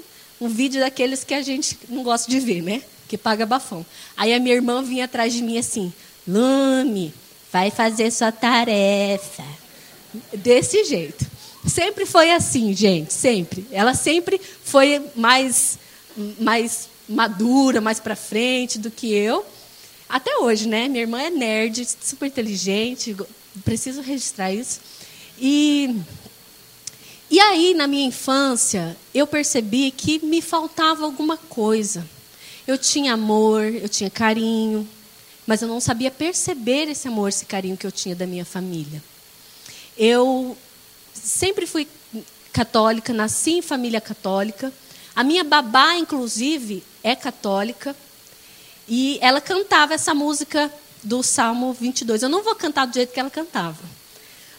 um 0.45 0.49
vídeo 0.49 0.81
daqueles 0.81 1.25
que 1.25 1.33
a 1.33 1.43
gente 1.43 1.79
não 1.89 2.03
gosta 2.03 2.31
de 2.31 2.39
ver, 2.39 2.63
né? 2.63 2.83
Que 3.09 3.17
paga 3.17 3.47
bafão. 3.47 3.85
Aí 4.17 4.35
a 4.35 4.39
minha 4.39 4.55
irmã 4.55 4.83
vinha 4.83 5.07
atrás 5.07 5.33
de 5.33 5.43
mim 5.43 5.59
assim: 5.59 5.93
Lume, 6.27 7.13
vai 7.53 7.71
fazer 7.71 8.11
sua 8.11 8.31
tarefa. 8.31 9.45
Desse 10.33 10.85
jeito. 10.85 11.27
Sempre 11.67 12.05
foi 12.05 12.31
assim, 12.31 12.75
gente, 12.75 13.13
sempre. 13.13 13.67
Ela 13.73 13.95
sempre 13.95 14.39
foi 14.39 15.03
mais, 15.17 15.79
mais 16.39 16.89
madura, 17.09 17.81
mais 17.81 17.99
para 17.99 18.15
frente 18.15 18.79
do 18.79 18.91
que 18.91 19.13
eu. 19.13 19.45
Até 20.09 20.37
hoje, 20.37 20.69
né? 20.69 20.89
Minha 20.89 21.05
irmã 21.05 21.23
é 21.23 21.31
nerd, 21.31 21.87
super 22.03 22.27
inteligente, 22.27 23.17
preciso 23.65 24.03
registrar 24.03 24.53
isso. 24.53 24.81
E, 25.41 25.97
e 27.31 27.41
aí, 27.41 27.75
na 27.75 27.87
minha 27.87 28.07
infância, 28.07 28.97
eu 29.15 29.27
percebi 29.27 29.91
que 29.91 30.25
me 30.25 30.43
faltava 30.43 31.05
alguma 31.05 31.37
coisa. 31.37 32.07
Eu 32.67 32.79
tinha 32.79 33.15
amor, 33.15 33.65
eu 33.65 33.89
tinha 33.89 34.11
carinho, 34.11 34.89
mas 35.47 35.63
eu 35.63 35.69
não 35.69 35.81
sabia 35.81 36.11
perceber 36.11 36.89
esse 36.89 37.09
amor, 37.09 37.29
esse 37.29 37.45
carinho 37.45 37.77
que 37.77 37.87
eu 37.87 37.93
tinha 37.93 38.15
da 38.15 38.27
minha 38.27 38.45
família. 38.45 39.03
Eu 39.97 40.57
sempre 41.13 41.67
fui 41.67 41.87
católica, 42.53 43.13
nasci 43.13 43.53
em 43.53 43.63
família 43.63 44.01
católica. 44.01 44.73
A 45.15 45.25
minha 45.25 45.45
babá, 45.45 45.97
inclusive, 45.97 46.83
é 47.03 47.15
católica. 47.15 47.95
E 48.89 49.19
ela 49.21 49.41
cantava 49.41 49.95
essa 49.95 50.15
música 50.15 50.73
do 51.03 51.23
Salmo 51.23 51.73
22. 51.73 52.23
Eu 52.23 52.29
não 52.29 52.43
vou 52.43 52.55
cantar 52.55 52.87
do 52.87 52.95
jeito 52.95 53.13
que 53.13 53.21
ela 53.21 53.31
cantava. 53.31 53.83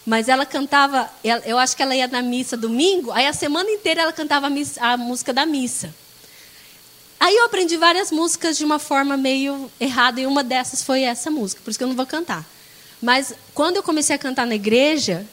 Mas 0.05 0.29
ela 0.29 0.45
cantava, 0.45 1.09
eu 1.45 1.57
acho 1.57 1.75
que 1.75 1.81
ela 1.81 1.95
ia 1.95 2.07
na 2.07 2.21
missa 2.21 2.55
domingo, 2.55 3.12
aí 3.12 3.25
a 3.25 3.33
semana 3.33 3.69
inteira 3.71 4.03
ela 4.03 4.13
cantava 4.13 4.47
a, 4.47 4.50
missa, 4.50 4.79
a 4.79 4.95
música 4.95 5.33
da 5.33 5.45
missa. 5.45 5.93
Aí 7.19 7.35
eu 7.35 7.45
aprendi 7.45 7.75
várias 7.75 8.12
músicas 8.12 8.55
de 8.55 8.63
uma 8.63 8.77
forma 8.77 9.17
meio 9.17 9.71
errada, 9.79 10.21
e 10.21 10.27
uma 10.27 10.43
dessas 10.43 10.83
foi 10.83 11.01
essa 11.01 11.31
música, 11.31 11.62
por 11.63 11.71
isso 11.71 11.79
que 11.79 11.83
eu 11.83 11.88
não 11.88 11.95
vou 11.95 12.05
cantar. 12.05 12.45
Mas 13.01 13.33
quando 13.53 13.77
eu 13.77 13.83
comecei 13.83 14.15
a 14.15 14.19
cantar 14.19 14.45
na 14.45 14.55
igreja, 14.55 15.25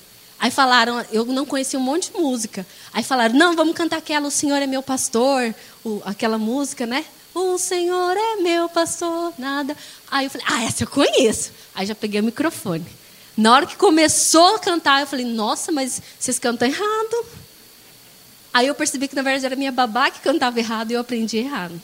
Aí 0.43 0.51
falaram, 0.51 1.07
eu 1.13 1.25
não 1.25 1.47
conhecia 1.47 1.79
um 1.79 1.83
monte 1.83 2.11
de 2.11 2.19
música. 2.19 2.67
Aí 2.93 3.05
falaram, 3.05 3.33
não, 3.33 3.55
vamos 3.55 3.77
cantar 3.77 3.99
aquela, 3.99 4.27
o 4.27 4.31
Senhor 4.31 4.57
é 4.57 4.67
meu 4.67 4.83
pastor, 4.83 5.55
o, 5.85 6.03
aquela 6.05 6.37
música, 6.37 6.85
né? 6.85 7.05
O 7.33 7.57
Senhor 7.57 8.17
é 8.17 8.37
meu 8.43 8.69
pastor, 8.69 9.33
nada. 9.39 9.77
Aí 10.11 10.27
eu 10.27 10.31
falei, 10.31 10.45
ah, 10.51 10.65
essa 10.65 10.83
eu 10.83 10.89
conheço. 10.89 11.53
Aí 11.73 11.87
já 11.87 11.95
peguei 11.95 12.21
o 12.21 12.25
microfone. 12.25 12.85
Na 13.37 13.53
hora 13.53 13.67
que 13.67 13.77
começou 13.77 14.57
a 14.57 14.59
cantar, 14.59 15.01
eu 15.01 15.07
falei, 15.07 15.25
nossa, 15.25 15.73
mas 15.73 16.03
vocês 16.19 16.39
cantam 16.39 16.69
errado. 16.69 17.27
Aí 18.53 18.67
eu 18.67 18.75
percebi 18.75 19.09
que 19.09 19.17
na 19.17 19.23
verdade 19.23 19.47
era 19.47 19.57
minha 19.57 19.73
babá 19.73 20.11
que 20.11 20.21
cantava 20.21 20.59
errado 20.59 20.91
e 20.91 20.95
eu 20.95 21.01
aprendi 21.01 21.39
errado. 21.39 21.81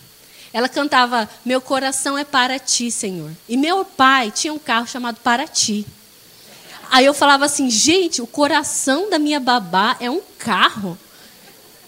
Ela 0.53 0.69
cantava, 0.69 1.29
meu 1.45 1.61
coração 1.61 2.17
é 2.17 2.25
para 2.25 2.59
ti, 2.59 2.91
Senhor. 2.91 3.31
E 3.49 3.57
meu 3.57 3.85
pai 3.85 4.31
tinha 4.31 4.53
um 4.53 4.59
carro 4.59 4.87
chamado 4.87 5.19
Para 5.23 5.47
Ti. 5.47 5.87
Aí 6.91 7.05
eu 7.05 7.13
falava 7.13 7.45
assim, 7.45 7.69
gente, 7.69 8.23
o 8.23 8.27
coração 8.27 9.11
da 9.11 9.19
minha 9.19 9.39
babá 9.39 9.97
é 10.01 10.11
um 10.11 10.23
carro. 10.39 10.99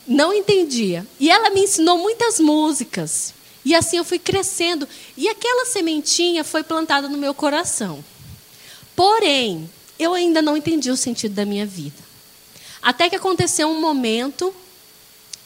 Não 0.07 0.33
entendia. 0.33 1.07
E 1.19 1.31
ela 1.31 1.51
me 1.51 1.63
ensinou 1.63 1.97
muitas 1.97 2.39
músicas. 2.39 3.33
E 3.65 3.75
assim 3.75 3.97
eu 3.97 4.05
fui 4.05 4.19
crescendo. 4.19 4.87
E 5.17 5.29
aquela 5.29 5.65
sementinha 5.65 6.45
foi 6.45 6.63
plantada 6.63 7.09
no 7.09 7.17
meu 7.17 7.33
coração. 7.33 8.05
Porém, 9.01 9.71
eu 9.99 10.13
ainda 10.13 10.43
não 10.43 10.59
entendi 10.59 10.91
o 10.91 10.97
sentido 10.97 11.35
da 11.35 11.47
minha 11.47 11.65
vida. 11.65 11.97
Até 12.83 13.09
que 13.09 13.17
aconteceu 13.17 13.67
um 13.67 13.81
momento, 13.81 14.55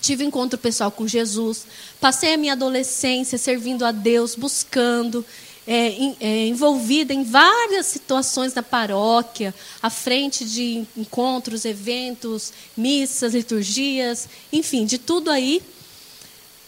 tive 0.00 0.25
encontro 0.25 0.58
pessoal 0.58 0.90
com 0.90 1.06
Jesus, 1.06 1.64
passei 2.00 2.34
a 2.34 2.37
minha 2.37 2.54
adolescência 2.54 3.38
servindo 3.38 3.84
a 3.84 3.92
Deus, 3.92 4.34
buscando, 4.34 5.25
é, 5.68 5.94
é, 6.18 6.49
envolvida 6.49 7.14
em 7.14 7.23
várias 7.23 7.87
situações 7.87 8.52
da 8.52 8.61
paróquia, 8.61 9.54
à 9.80 9.88
frente 9.88 10.44
de 10.44 10.84
encontros, 10.96 11.64
eventos, 11.64 12.52
missas, 12.76 13.34
liturgias, 13.34 14.28
enfim, 14.52 14.84
de 14.84 14.99
tudo 14.99 15.30
aí. 15.30 15.62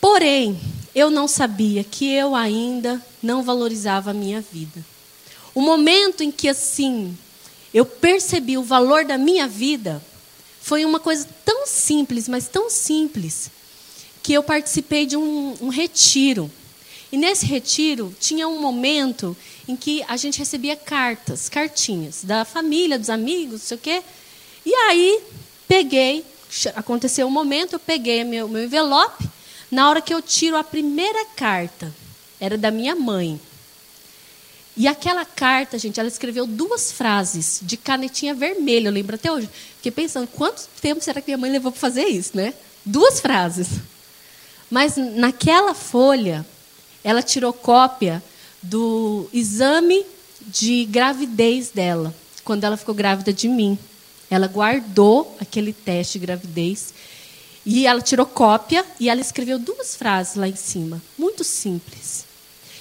Porém, 0.01 0.57
eu 0.95 1.11
não 1.11 1.27
sabia 1.27 1.83
que 1.83 2.13
eu 2.13 2.37
ainda 2.37 3.05
não 3.21 3.43
valorizava 3.43 4.13
a 4.13 4.15
minha 4.15 4.41
vida. 4.41 4.96
O 5.57 5.63
momento 5.63 6.23
em 6.23 6.31
que 6.31 6.51
assim 6.51 7.17
eu 7.73 7.87
percebi 7.87 8.59
o 8.59 8.63
valor 8.63 9.07
da 9.07 9.17
minha 9.17 9.49
vida 9.49 10.05
foi 10.61 10.85
uma 10.85 11.01
coisa 11.01 11.27
tão 11.47 11.67
simples, 11.67 12.29
mas 12.29 12.47
tão 12.47 12.69
simples, 12.69 13.51
que 14.23 14.35
eu 14.35 14.43
participei 14.43 15.07
de 15.07 15.17
um, 15.17 15.57
um 15.63 15.69
retiro 15.69 16.51
e 17.11 17.17
nesse 17.17 17.47
retiro 17.47 18.15
tinha 18.21 18.47
um 18.47 18.61
momento 18.61 19.35
em 19.67 19.75
que 19.75 20.05
a 20.09 20.19
gente 20.19 20.39
recebia 20.39 20.77
cartas, 20.77 21.49
cartinhas 21.49 22.23
da 22.23 22.45
família, 22.45 22.99
dos 22.99 23.09
amigos, 23.09 23.61
não 23.61 23.67
sei 23.67 23.77
o 23.79 23.81
quê. 23.81 24.03
E 24.63 24.75
aí 24.75 25.23
peguei, 25.67 26.23
aconteceu 26.75 27.27
um 27.27 27.31
momento, 27.31 27.73
eu 27.73 27.79
peguei 27.79 28.25
meu, 28.25 28.47
meu 28.47 28.65
envelope. 28.65 29.27
Na 29.71 29.89
hora 29.89 30.03
que 30.03 30.13
eu 30.13 30.21
tiro 30.21 30.59
a 30.59 30.63
primeira 30.63 31.25
carta, 31.35 31.91
era 32.39 32.59
da 32.59 32.71
minha 32.71 32.95
mãe. 32.95 33.41
E 34.77 34.87
aquela 34.87 35.25
carta, 35.25 35.79
gente, 35.79 35.99
ela 35.99 36.09
escreveu 36.09 36.47
duas 36.47 36.93
frases 36.93 37.61
de 37.63 37.79
canetinha 37.79 38.35
vermelha, 38.35 38.89
eu 38.89 38.93
lembro 38.93 39.15
até 39.15 39.33
hoje. 39.33 39.49
Fiquei 39.77 39.91
pensando, 39.91 40.27
quanto 40.27 40.69
tempo 40.83 41.03
será 41.03 41.21
que 41.21 41.29
minha 41.29 41.39
mãe 41.39 41.51
levou 41.51 41.73
para 41.73 41.81
fazer 41.81 42.05
isso, 42.05 42.37
né? 42.37 42.53
Duas 42.85 43.19
frases. 43.19 43.69
Mas 44.71 44.97
naquela 44.97 45.73
folha, 45.73 46.45
ela 47.03 47.23
tirou 47.23 47.53
cópia 47.55 48.23
do 48.63 49.31
exame 49.33 50.05
de 50.41 50.85
gravidez 50.85 51.71
dela, 51.71 52.15
quando 52.45 52.65
ela 52.65 52.77
ficou 52.77 52.95
grávida 52.95 53.33
de 53.33 53.49
mim. 53.49 53.79
Ela 54.29 54.47
guardou 54.47 55.35
aquele 55.41 55.73
teste 55.73 56.19
de 56.19 56.27
gravidez 56.27 56.93
e 57.65 57.87
ela 57.87 58.03
tirou 58.03 58.27
cópia 58.27 58.85
e 59.01 59.09
ela 59.09 59.21
escreveu 59.21 59.59
duas 59.59 59.97
frases 59.97 60.35
lá 60.35 60.49
em 60.49 60.57
cima, 60.57 61.01
muito 61.17 61.43
simples. 61.43 62.25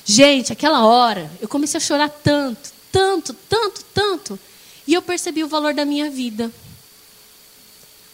Gente, 0.08 0.54
aquela 0.54 0.86
hora 0.86 1.32
eu 1.42 1.48
comecei 1.48 1.80
a 1.80 1.82
chorar 1.82 2.10
tanto, 2.10 2.72
tanto, 2.92 3.34
tanto, 3.50 3.84
tanto, 3.92 4.40
e 4.86 4.94
eu 4.94 5.02
percebi 5.02 5.44
o 5.44 5.48
valor 5.48 5.74
da 5.74 5.84
minha 5.84 6.12
vida. 6.12 6.52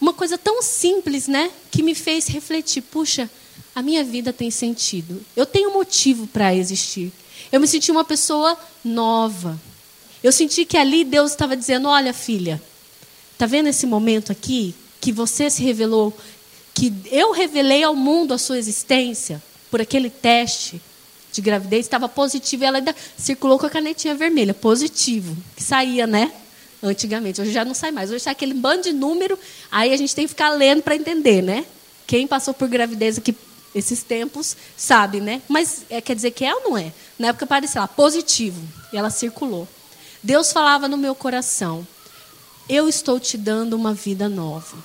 Uma 0.00 0.14
coisa 0.14 0.38
tão 0.38 0.62
simples, 0.62 1.28
né, 1.28 1.50
que 1.70 1.82
me 1.82 1.94
fez 1.94 2.26
refletir, 2.28 2.80
puxa, 2.80 3.30
a 3.74 3.82
minha 3.82 4.02
vida 4.02 4.32
tem 4.32 4.50
sentido. 4.50 5.22
Eu 5.36 5.44
tenho 5.44 5.70
motivo 5.70 6.26
para 6.26 6.54
existir. 6.54 7.12
Eu 7.52 7.60
me 7.60 7.68
senti 7.68 7.92
uma 7.92 8.04
pessoa 8.04 8.58
nova. 8.82 9.60
Eu 10.22 10.32
senti 10.32 10.64
que 10.64 10.78
ali 10.78 11.04
Deus 11.04 11.32
estava 11.32 11.56
dizendo: 11.56 11.88
Olha, 11.88 12.14
filha, 12.14 12.60
está 13.32 13.44
vendo 13.44 13.68
esse 13.68 13.86
momento 13.86 14.32
aqui 14.32 14.74
que 15.00 15.12
você 15.12 15.50
se 15.50 15.62
revelou, 15.62 16.16
que 16.72 16.92
eu 17.10 17.32
revelei 17.32 17.82
ao 17.82 17.94
mundo 17.94 18.32
a 18.32 18.38
sua 18.38 18.58
existência 18.58 19.42
por 19.70 19.80
aquele 19.80 20.08
teste 20.08 20.80
de 21.32 21.40
gravidez, 21.40 21.86
estava 21.86 22.08
positivo 22.08 22.62
e 22.62 22.66
ela 22.66 22.78
ainda 22.78 22.94
circulou 23.16 23.58
com 23.58 23.66
a 23.66 23.70
canetinha 23.70 24.14
vermelha, 24.14 24.52
positivo, 24.52 25.36
que 25.56 25.62
saía, 25.62 26.06
né? 26.06 26.30
Antigamente, 26.82 27.40
hoje 27.40 27.52
já 27.52 27.64
não 27.64 27.74
sai 27.74 27.90
mais. 27.90 28.10
Hoje 28.10 28.20
sai 28.20 28.32
aquele 28.32 28.54
bando 28.54 28.82
de 28.82 28.92
número, 28.92 29.38
aí 29.70 29.92
a 29.92 29.96
gente 29.96 30.14
tem 30.14 30.24
que 30.24 30.28
ficar 30.28 30.50
lendo 30.50 30.82
para 30.82 30.94
entender, 30.94 31.42
né? 31.42 31.64
Quem 32.06 32.26
passou 32.26 32.52
por 32.52 32.68
gravidez 32.68 33.18
aqui 33.18 33.34
esses 33.74 34.02
tempos, 34.02 34.56
sabe, 34.76 35.20
né? 35.20 35.40
Mas 35.48 35.84
é, 35.88 36.00
quer 36.00 36.14
dizer 36.14 36.32
que 36.32 36.44
é 36.44 36.54
ou 36.54 36.62
não 36.62 36.76
é? 36.76 36.92
Na 37.18 37.28
época 37.28 37.46
parecia 37.46 37.80
lá, 37.80 37.88
positivo, 37.88 38.60
e 38.92 38.98
ela 38.98 39.08
circulou. 39.08 39.66
Deus 40.22 40.52
falava 40.52 40.88
no 40.88 40.98
meu 40.98 41.14
coração: 41.14 41.86
Eu 42.68 42.88
estou 42.88 43.18
te 43.18 43.38
dando 43.38 43.74
uma 43.74 43.94
vida 43.94 44.28
nova. 44.28 44.76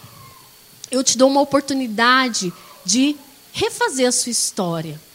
Eu 0.90 1.04
te 1.04 1.18
dou 1.18 1.30
uma 1.30 1.42
oportunidade 1.42 2.54
de 2.86 3.18
refazer 3.52 4.08
a 4.08 4.12
sua 4.12 4.32
história. 4.32 5.07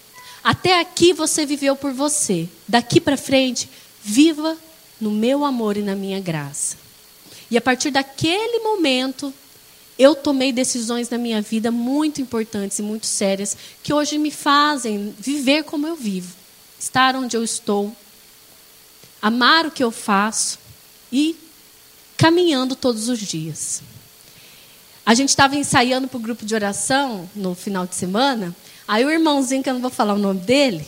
Até 0.42 0.80
aqui 0.80 1.12
você 1.12 1.46
viveu 1.46 1.76
por 1.76 1.92
você. 1.92 2.48
Daqui 2.66 3.00
para 3.00 3.16
frente, 3.16 3.68
viva 4.02 4.56
no 5.00 5.10
meu 5.10 5.44
amor 5.44 5.76
e 5.76 5.82
na 5.82 5.94
minha 5.94 6.20
graça. 6.20 6.76
E 7.50 7.56
a 7.56 7.60
partir 7.60 7.90
daquele 7.90 8.60
momento, 8.60 9.32
eu 9.98 10.14
tomei 10.14 10.52
decisões 10.52 11.08
na 11.10 11.18
minha 11.18 11.42
vida 11.42 11.70
muito 11.70 12.20
importantes 12.20 12.78
e 12.78 12.82
muito 12.82 13.06
sérias 13.06 13.56
que 13.82 13.92
hoje 13.92 14.18
me 14.18 14.30
fazem 14.30 15.14
viver 15.18 15.64
como 15.64 15.86
eu 15.86 15.94
vivo, 15.94 16.34
estar 16.78 17.14
onde 17.14 17.36
eu 17.36 17.44
estou, 17.44 17.94
amar 19.20 19.66
o 19.66 19.70
que 19.70 19.84
eu 19.84 19.90
faço 19.90 20.58
e 21.12 21.36
caminhando 22.16 22.74
todos 22.74 23.08
os 23.08 23.18
dias. 23.18 23.82
A 25.04 25.14
gente 25.14 25.30
estava 25.30 25.56
ensaiando 25.56 26.08
para 26.08 26.16
o 26.16 26.20
grupo 26.20 26.46
de 26.46 26.54
oração 26.54 27.28
no 27.34 27.54
final 27.54 27.86
de 27.86 27.94
semana. 27.94 28.54
Aí 28.92 29.06
o 29.06 29.10
irmãozinho, 29.10 29.62
que 29.62 29.70
eu 29.70 29.72
não 29.72 29.80
vou 29.80 29.90
falar 29.90 30.12
o 30.12 30.18
nome 30.18 30.40
dele, 30.40 30.84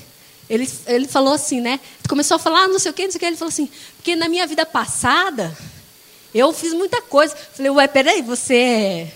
ele, 0.51 0.69
ele 0.87 1.09
falou 1.09 1.33
assim, 1.33 1.63
né? 1.63 1.81
Começou 2.07 2.35
a 2.35 2.39
falar, 2.39 2.65
ah, 2.65 2.69
não 2.69 2.79
sei 2.79 2.91
o 2.91 2.95
quê, 2.95 3.05
não 3.05 3.11
sei 3.11 3.17
o 3.17 3.21
quê. 3.21 3.25
Ele 3.25 3.37
falou 3.37 3.49
assim, 3.49 3.67
porque 3.97 4.15
na 4.15 4.29
minha 4.29 4.47
vida 4.47 4.67
passada, 4.67 5.57
eu 6.35 6.53
fiz 6.53 6.75
muita 6.75 7.01
coisa. 7.01 7.35
Falei, 7.35 7.71
ué, 7.71 7.89
peraí, 7.89 8.21
você 8.21 8.57
é, 8.57 9.15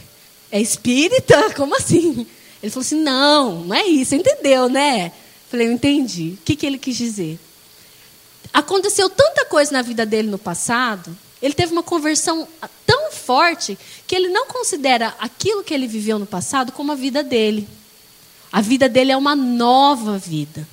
é 0.52 0.58
espírita? 0.62 1.52
Como 1.52 1.76
assim? 1.76 2.26
Ele 2.62 2.72
falou 2.72 2.80
assim, 2.80 2.98
não, 2.98 3.64
não 3.64 3.74
é 3.74 3.84
isso, 3.84 4.14
entendeu, 4.14 4.70
né? 4.70 5.12
Falei, 5.50 5.66
eu 5.66 5.72
entendi. 5.72 6.38
O 6.40 6.42
que, 6.42 6.56
que 6.56 6.64
ele 6.64 6.78
quis 6.78 6.96
dizer? 6.96 7.38
Aconteceu 8.54 9.10
tanta 9.10 9.44
coisa 9.44 9.70
na 9.70 9.82
vida 9.82 10.06
dele 10.06 10.30
no 10.30 10.38
passado, 10.38 11.14
ele 11.42 11.52
teve 11.52 11.72
uma 11.72 11.82
conversão 11.82 12.48
tão 12.86 13.12
forte 13.12 13.78
que 14.06 14.16
ele 14.16 14.30
não 14.30 14.46
considera 14.46 15.14
aquilo 15.18 15.62
que 15.62 15.74
ele 15.74 15.86
viveu 15.86 16.18
no 16.18 16.24
passado 16.24 16.72
como 16.72 16.90
a 16.90 16.94
vida 16.94 17.22
dele. 17.22 17.68
A 18.50 18.60
vida 18.60 18.88
dele 18.88 19.12
é 19.12 19.16
uma 19.16 19.36
nova 19.36 20.18
vida. 20.18 20.66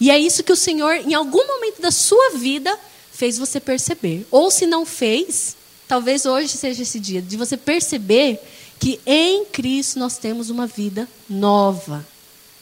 E 0.00 0.10
é 0.10 0.18
isso 0.18 0.42
que 0.42 0.52
o 0.52 0.56
Senhor, 0.56 0.94
em 0.94 1.14
algum 1.14 1.46
momento 1.46 1.80
da 1.80 1.90
sua 1.90 2.30
vida, 2.30 2.76
fez 3.12 3.38
você 3.38 3.60
perceber. 3.60 4.26
Ou 4.30 4.50
se 4.50 4.66
não 4.66 4.86
fez, 4.86 5.54
talvez 5.86 6.24
hoje 6.24 6.48
seja 6.48 6.82
esse 6.82 6.98
dia 6.98 7.20
de 7.20 7.36
você 7.36 7.56
perceber 7.56 8.40
que 8.78 8.98
em 9.04 9.44
Cristo 9.44 9.98
nós 9.98 10.16
temos 10.16 10.48
uma 10.48 10.66
vida 10.66 11.06
nova, 11.28 12.06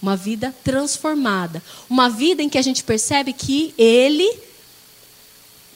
uma 0.02 0.16
vida 0.16 0.54
transformada, 0.64 1.62
uma 1.88 2.10
vida 2.10 2.42
em 2.42 2.48
que 2.48 2.58
a 2.58 2.62
gente 2.62 2.82
percebe 2.82 3.32
que 3.32 3.72
Ele 3.78 4.28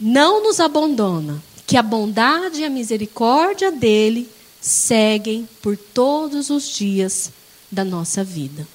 não 0.01 0.43
nos 0.43 0.59
abandona, 0.59 1.41
que 1.65 1.77
a 1.77 1.83
bondade 1.83 2.63
e 2.63 2.65
a 2.65 2.71
misericórdia 2.71 3.71
dele 3.71 4.29
seguem 4.61 5.49
por 5.63 5.77
todos 5.77 6.51
os 6.51 6.69
dias 6.69 7.31
da 7.73 7.83
nossa 7.83 8.23
vida. 8.23 8.69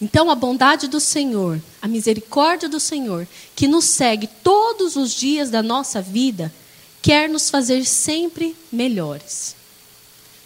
Então, 0.00 0.30
a 0.30 0.34
bondade 0.34 0.88
do 0.88 0.98
Senhor, 0.98 1.60
a 1.80 1.86
misericórdia 1.86 2.68
do 2.68 2.80
Senhor, 2.80 3.28
que 3.54 3.68
nos 3.68 3.84
segue 3.84 4.26
todos 4.42 4.96
os 4.96 5.12
dias 5.14 5.50
da 5.50 5.62
nossa 5.62 6.02
vida, 6.02 6.52
quer 7.00 7.28
nos 7.28 7.50
fazer 7.50 7.84
sempre 7.84 8.56
melhores. 8.72 9.54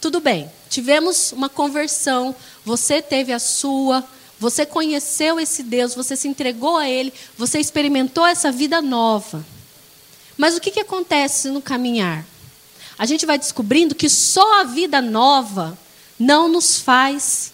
Tudo 0.01 0.21
bem, 0.21 0.51
tivemos 0.69 1.33
uma 1.33 1.49
conversão, 1.49 2.35
você 2.65 3.01
teve 3.01 3.33
a 3.33 3.39
sua, 3.39 4.05
você 4.39 4.67
conheceu 4.67 5.41
esse 5.41 5.63
Deus, 5.63 5.95
você 5.95 6.15
se 6.15 6.29
entregou 6.29 6.77
a 6.77 6.89
Ele, 6.89 7.13
você 7.37 7.59
experimentou 7.59 8.27
essa 8.27 8.53
vida 8.53 8.83
nova. 8.83 9.45
Mas 10.37 10.57
o 10.57 10.61
que, 10.61 10.71
que 10.71 10.81
acontece 10.81 11.49
no 11.49 11.63
caminhar? 11.63 12.25
A 12.97 13.07
gente 13.07 13.25
vai 13.25 13.39
descobrindo 13.39 13.95
que 13.95 14.09
só 14.09 14.61
a 14.61 14.65
vida 14.65 15.01
nova 15.01 15.77
não 16.19 16.49
nos 16.49 16.81
faz 16.81 17.53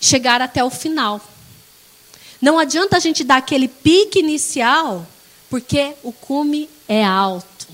chegar 0.00 0.40
até 0.40 0.62
o 0.62 0.70
final. 0.70 1.20
Não 2.40 2.58
adianta 2.58 2.96
a 2.96 3.00
gente 3.00 3.24
dar 3.24 3.36
aquele 3.36 3.68
pique 3.68 4.18
inicial, 4.18 5.06
porque 5.48 5.94
o 6.02 6.12
cume 6.12 6.68
é 6.88 7.04
alto. 7.04 7.68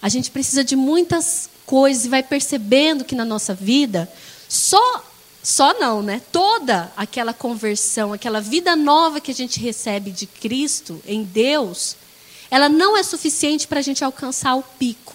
A 0.00 0.08
gente 0.08 0.30
precisa 0.30 0.64
de 0.64 0.76
muitas 0.76 1.48
coisas 1.66 2.04
e 2.04 2.08
vai 2.08 2.22
percebendo 2.22 3.04
que 3.04 3.14
na 3.14 3.24
nossa 3.24 3.54
vida, 3.54 4.10
só 4.48 5.04
só 5.42 5.78
não, 5.78 6.02
né? 6.02 6.20
Toda 6.32 6.92
aquela 6.96 7.32
conversão, 7.32 8.12
aquela 8.12 8.40
vida 8.40 8.74
nova 8.76 9.20
que 9.20 9.30
a 9.30 9.34
gente 9.34 9.60
recebe 9.60 10.10
de 10.10 10.26
Cristo 10.26 11.00
em 11.06 11.22
Deus, 11.22 11.96
ela 12.50 12.68
não 12.68 12.96
é 12.96 13.02
suficiente 13.02 13.66
para 13.66 13.78
a 13.78 13.82
gente 13.82 14.04
alcançar 14.04 14.56
o 14.56 14.62
pico. 14.62 15.14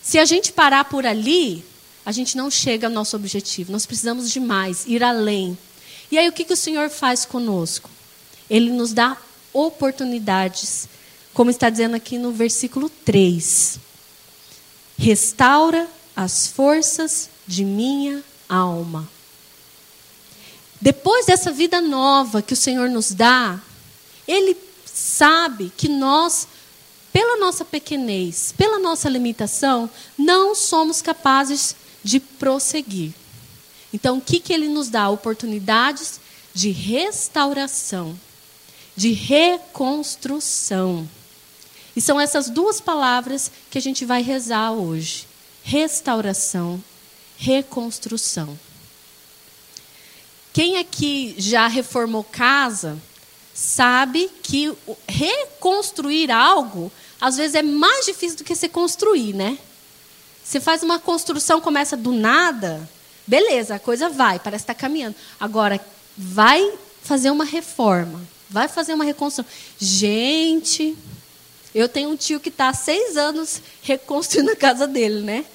Se 0.00 0.18
a 0.18 0.24
gente 0.24 0.52
parar 0.52 0.84
por 0.84 1.04
ali, 1.04 1.64
a 2.04 2.12
gente 2.12 2.36
não 2.36 2.50
chega 2.50 2.86
ao 2.86 2.92
nosso 2.92 3.16
objetivo. 3.16 3.72
Nós 3.72 3.86
precisamos 3.86 4.30
de 4.30 4.40
mais, 4.40 4.84
ir 4.86 5.02
além. 5.02 5.56
E 6.10 6.18
aí 6.18 6.28
o 6.28 6.32
que, 6.32 6.44
que 6.44 6.52
o 6.52 6.56
Senhor 6.56 6.90
faz 6.90 7.24
conosco? 7.24 7.88
Ele 8.50 8.70
nos 8.70 8.92
dá 8.92 9.16
oportunidades, 9.52 10.88
como 11.32 11.50
está 11.50 11.70
dizendo 11.70 11.94
aqui 11.94 12.18
no 12.18 12.32
versículo 12.32 12.88
3. 12.88 13.78
Restaura 14.98 15.88
as 16.14 16.48
forças 16.48 17.30
de 17.46 17.64
minha 17.64 18.22
alma. 18.48 19.08
Depois 20.80 21.26
dessa 21.26 21.52
vida 21.52 21.80
nova 21.80 22.42
que 22.42 22.52
o 22.52 22.56
Senhor 22.56 22.90
nos 22.90 23.12
dá, 23.12 23.60
Ele 24.26 24.56
sabe 24.84 25.72
que 25.76 25.88
nós, 25.88 26.48
pela 27.12 27.38
nossa 27.38 27.64
pequenez, 27.64 28.52
pela 28.56 28.78
nossa 28.78 29.08
limitação, 29.08 29.88
não 30.18 30.54
somos 30.54 31.00
capazes 31.00 31.76
de 32.02 32.20
prosseguir. 32.20 33.12
Então, 33.92 34.18
o 34.18 34.20
que, 34.20 34.40
que 34.40 34.52
Ele 34.52 34.68
nos 34.68 34.88
dá? 34.88 35.08
Oportunidades 35.08 36.20
de 36.54 36.70
restauração, 36.70 38.18
de 38.96 39.12
reconstrução. 39.12 41.08
E 41.94 42.00
são 42.00 42.20
essas 42.20 42.48
duas 42.48 42.80
palavras 42.80 43.50
que 43.70 43.78
a 43.78 43.82
gente 43.82 44.04
vai 44.04 44.22
rezar 44.22 44.72
hoje: 44.72 45.26
restauração 45.62 46.82
reconstrução. 47.42 48.56
Quem 50.52 50.78
aqui 50.78 51.34
já 51.36 51.66
reformou 51.66 52.22
casa 52.22 52.96
sabe 53.52 54.30
que 54.42 54.72
reconstruir 55.08 56.30
algo 56.30 56.90
às 57.20 57.36
vezes 57.36 57.54
é 57.54 57.62
mais 57.62 58.06
difícil 58.06 58.38
do 58.38 58.44
que 58.44 58.54
se 58.54 58.68
construir, 58.68 59.34
né? 59.34 59.58
Você 60.52 60.60
faz 60.60 60.82
uma 60.82 60.98
construção, 60.98 61.62
começa 61.62 61.96
do 61.96 62.12
nada, 62.12 62.86
beleza, 63.26 63.76
a 63.76 63.78
coisa 63.78 64.10
vai, 64.10 64.38
parece 64.38 64.64
estar 64.64 64.74
tá 64.74 64.80
caminhando. 64.80 65.16
Agora, 65.40 65.80
vai 66.14 66.74
fazer 67.02 67.30
uma 67.30 67.46
reforma, 67.46 68.20
vai 68.50 68.68
fazer 68.68 68.92
uma 68.92 69.02
reconstrução. 69.02 69.50
Gente, 69.78 70.94
eu 71.74 71.88
tenho 71.88 72.10
um 72.10 72.16
tio 72.16 72.38
que 72.38 72.50
está 72.50 72.68
há 72.68 72.74
seis 72.74 73.16
anos 73.16 73.62
reconstruindo 73.80 74.50
a 74.50 74.54
casa 74.54 74.86
dele, 74.86 75.22
né? 75.22 75.46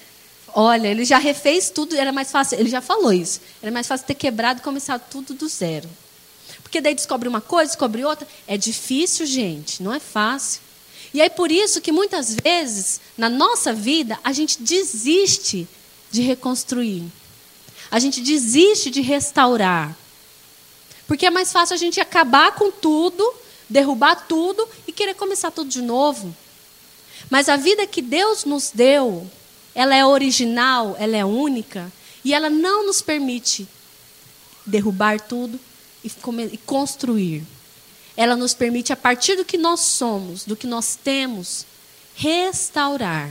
Olha, 0.47 0.87
ele 0.87 1.05
já 1.05 1.19
refez 1.19 1.69
tudo, 1.69 1.95
era 1.95 2.11
mais 2.11 2.31
fácil, 2.31 2.59
ele 2.59 2.69
já 2.71 2.81
falou 2.81 3.13
isso. 3.13 3.39
Era 3.61 3.71
mais 3.71 3.85
fácil 3.85 4.07
ter 4.07 4.15
quebrado 4.15 4.61
e 4.61 4.63
começar 4.63 4.97
tudo 4.97 5.35
do 5.35 5.47
zero. 5.47 5.87
Porque 6.63 6.81
daí 6.81 6.95
descobre 6.95 7.29
uma 7.29 7.39
coisa, 7.39 7.67
descobre 7.67 8.03
outra. 8.03 8.27
É 8.47 8.57
difícil, 8.57 9.27
gente, 9.27 9.83
não 9.83 9.93
é 9.93 9.99
fácil. 9.99 10.59
E 11.13 11.21
é 11.21 11.29
por 11.29 11.51
isso 11.51 11.81
que 11.81 11.91
muitas 11.91 12.35
vezes, 12.35 12.99
na 13.17 13.29
nossa 13.29 13.73
vida, 13.73 14.19
a 14.23 14.31
gente 14.31 14.61
desiste 14.61 15.67
de 16.11 16.21
reconstruir. 16.21 17.03
A 17.89 17.99
gente 17.99 18.21
desiste 18.21 18.89
de 18.89 19.01
restaurar. 19.01 19.95
Porque 21.07 21.25
é 21.25 21.29
mais 21.29 21.51
fácil 21.51 21.73
a 21.73 21.77
gente 21.77 22.01
acabar 22.01 22.53
com 22.53 22.69
tudo, 22.69 23.33
derrubar 23.69 24.27
tudo 24.27 24.67
e 24.85 24.91
querer 24.91 25.13
começar 25.13 25.51
tudo 25.51 25.69
de 25.69 25.81
novo. 25.81 26.35
Mas 27.29 27.49
a 27.49 27.55
vida 27.55 27.87
que 27.87 28.01
Deus 28.01 28.45
nos 28.45 28.71
deu, 28.73 29.25
ela 29.73 29.95
é 29.95 30.05
original, 30.05 30.95
ela 30.99 31.15
é 31.15 31.25
única, 31.25 31.91
e 32.23 32.33
ela 32.33 32.49
não 32.49 32.85
nos 32.85 33.01
permite 33.01 33.67
derrubar 34.65 35.19
tudo 35.21 35.59
e, 36.03 36.57
construir. 36.57 37.43
Ela 38.17 38.35
nos 38.35 38.55
permite, 38.55 38.91
a 38.91 38.95
partir 38.95 39.35
do 39.35 39.45
que 39.45 39.59
nós 39.59 39.81
somos, 39.81 40.43
do 40.43 40.55
que 40.55 40.65
nós 40.65 40.97
temos, 41.01 41.67
restaurar. 42.15 43.29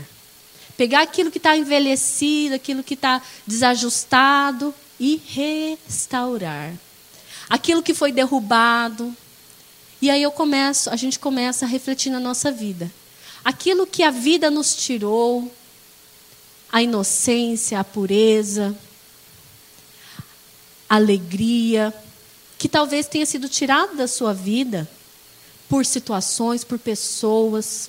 Pegar 0.76 1.02
aquilo 1.02 1.30
que 1.30 1.38
está 1.38 1.56
envelhecido, 1.56 2.54
aquilo 2.54 2.84
que 2.84 2.94
está 2.94 3.20
desajustado 3.44 4.72
e 5.00 5.20
restaurar. 5.26 6.72
Aquilo 7.48 7.82
que 7.82 7.92
foi 7.92 8.12
derrubado. 8.12 9.14
E 10.00 10.08
aí 10.08 10.22
eu 10.22 10.30
começo, 10.30 10.88
a 10.88 10.96
gente 10.96 11.18
começa 11.18 11.64
a 11.64 11.68
refletir 11.68 12.10
na 12.10 12.20
nossa 12.20 12.52
vida. 12.52 12.90
Aquilo 13.44 13.86
que 13.86 14.04
a 14.04 14.10
vida 14.10 14.50
nos 14.50 14.76
tirou, 14.76 15.52
a 16.70 16.82
inocência, 16.82 17.80
a 17.80 17.84
pureza, 17.84 18.76
a 20.88 20.96
alegria, 20.96 21.92
que 22.66 22.72
talvez 22.72 23.06
tenha 23.06 23.24
sido 23.24 23.48
tirado 23.48 23.94
da 23.94 24.08
sua 24.08 24.34
vida 24.34 24.90
por 25.68 25.86
situações, 25.86 26.64
por 26.64 26.80
pessoas, 26.80 27.88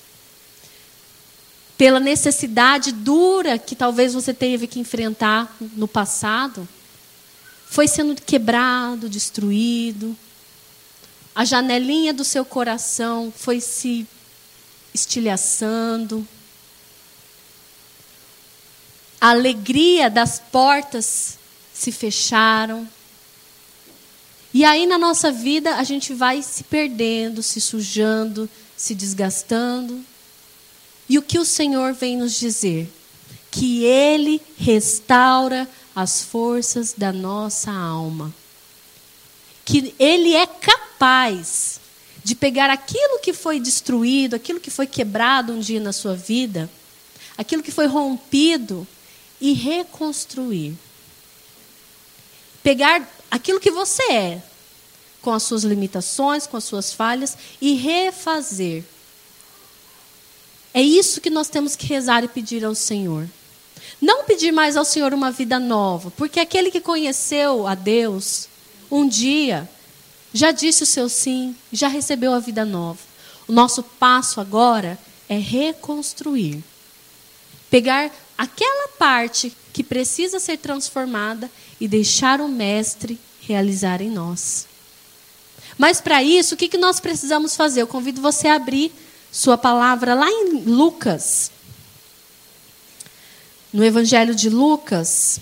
pela 1.75 1.99
necessidade 1.99 2.91
dura 2.91 3.57
que 3.57 3.75
talvez 3.75 4.13
você 4.13 4.35
teve 4.35 4.67
que 4.67 4.79
enfrentar 4.79 5.57
no 5.59 5.87
passado, 5.87 6.69
foi 7.67 7.87
sendo 7.87 8.21
quebrado, 8.21 9.09
destruído. 9.09 10.15
A 11.33 11.43
janelinha 11.43 12.13
do 12.13 12.23
seu 12.23 12.45
coração 12.45 13.33
foi 13.35 13.59
se 13.59 14.05
estilhaçando 14.93 16.23
a 19.19 19.31
alegria 19.31 20.07
das 20.07 20.39
portas 20.39 21.39
se 21.73 21.91
fecharam. 21.91 22.87
E 24.53 24.63
aí 24.63 24.85
na 24.85 24.97
nossa 24.97 25.31
vida 25.31 25.75
a 25.75 25.83
gente 25.83 26.13
vai 26.13 26.41
se 26.41 26.63
perdendo, 26.63 27.43
se 27.43 27.59
sujando, 27.59 28.49
se 28.75 28.95
desgastando. 28.95 30.03
E 31.09 31.17
o 31.17 31.21
que 31.21 31.39
o 31.39 31.45
Senhor 31.45 31.93
vem 31.93 32.17
nos 32.17 32.33
dizer? 32.33 32.91
Que 33.51 33.83
Ele 33.83 34.41
restaura 34.57 35.67
as 35.95 36.21
forças 36.21 36.93
da 36.97 37.11
nossa 37.11 37.71
alma. 37.71 38.33
Que 39.65 39.93
Ele 39.99 40.33
é 40.35 40.45
capaz 40.45 41.79
de 42.23 42.35
pegar 42.35 42.69
aquilo 42.69 43.19
que 43.19 43.33
foi 43.33 43.59
destruído, 43.59 44.35
aquilo 44.35 44.59
que 44.59 44.69
foi 44.69 44.85
quebrado 44.85 45.53
um 45.53 45.59
dia 45.59 45.79
na 45.79 45.93
sua 45.93 46.13
vida, 46.13 46.69
aquilo 47.37 47.63
que 47.63 47.71
foi 47.71 47.87
rompido, 47.87 48.85
e 49.39 49.53
reconstruir. 49.53 50.73
Pegar 52.63 53.07
aquilo 53.29 53.59
que 53.59 53.71
você 53.71 54.03
é, 54.11 54.41
com 55.21 55.31
as 55.31 55.43
suas 55.43 55.63
limitações, 55.63 56.47
com 56.47 56.57
as 56.57 56.63
suas 56.63 56.93
falhas, 56.93 57.37
e 57.59 57.73
refazer. 57.73 58.83
É 60.73 60.81
isso 60.81 61.21
que 61.21 61.29
nós 61.29 61.49
temos 61.49 61.75
que 61.75 61.87
rezar 61.87 62.23
e 62.23 62.27
pedir 62.27 62.63
ao 62.63 62.75
Senhor. 62.75 63.27
Não 64.01 64.23
pedir 64.23 64.51
mais 64.51 64.77
ao 64.77 64.85
Senhor 64.85 65.13
uma 65.13 65.31
vida 65.31 65.59
nova, 65.59 66.11
porque 66.11 66.39
aquele 66.39 66.69
que 66.69 66.79
conheceu 66.79 67.65
a 67.65 67.73
Deus 67.73 68.47
um 68.91 69.07
dia 69.07 69.67
já 70.33 70.51
disse 70.51 70.83
o 70.83 70.85
seu 70.85 71.09
sim, 71.09 71.55
já 71.71 71.87
recebeu 71.87 72.33
a 72.33 72.39
vida 72.39 72.63
nova. 72.63 72.99
O 73.47 73.51
nosso 73.51 73.81
passo 73.81 74.39
agora 74.39 74.99
é 75.27 75.37
reconstruir. 75.37 76.63
Pegar 77.69 78.11
aquela 78.37 78.89
parte 78.99 79.55
que 79.77 79.83
precisa 79.83 80.39
ser 80.39 80.57
transformada 80.57 81.51
e 81.79 81.87
deixar 81.87 82.41
o 82.41 82.47
Mestre 82.47 83.19
realizar 83.41 84.01
em 84.01 84.09
nós. 84.09 84.65
Mas 85.77 86.01
para 86.01 86.23
isso, 86.23 86.55
o 86.55 86.57
que, 86.57 86.67
que 86.67 86.79
nós 86.79 86.99
precisamos 86.99 87.55
fazer? 87.55 87.83
Eu 87.83 87.87
convido 87.87 88.19
você 88.19 88.47
a 88.47 88.55
abrir 88.55 88.91
sua 89.31 89.55
palavra 89.55 90.15
lá 90.15 90.27
em 90.27 90.63
Lucas. 90.63 91.51
No 93.71 93.85
Evangelho 93.85 94.33
de 94.33 94.49
Lucas, 94.49 95.39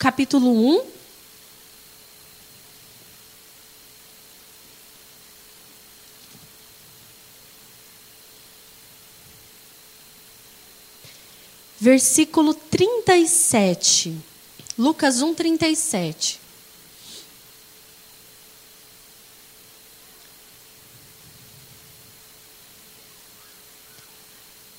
capítulo 0.00 0.80
1. 0.80 0.91
Versículo 11.82 12.54
37. 12.54 14.16
Lucas 14.78 15.20
1, 15.20 15.34
37. 15.34 16.40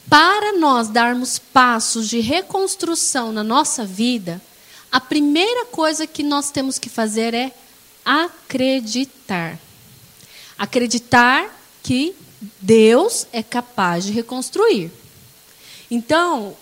para 0.09 0.53
nós 0.59 0.89
darmos 0.89 1.39
passos 1.39 2.07
de 2.07 2.19
reconstrução 2.19 3.33
na 3.33 3.43
nossa 3.43 3.83
vida, 3.83 4.39
a 4.91 5.01
primeira 5.01 5.65
coisa 5.65 6.05
que 6.05 6.21
nós 6.21 6.51
temos 6.51 6.77
que 6.77 6.87
fazer 6.87 7.33
é 7.33 7.51
acreditar. 8.05 9.59
Acreditar 10.55 11.49
que 11.81 12.15
Deus 12.61 13.25
é 13.33 13.41
capaz 13.41 14.05
de 14.05 14.11
reconstruir. 14.11 14.91
Então, 15.89 16.55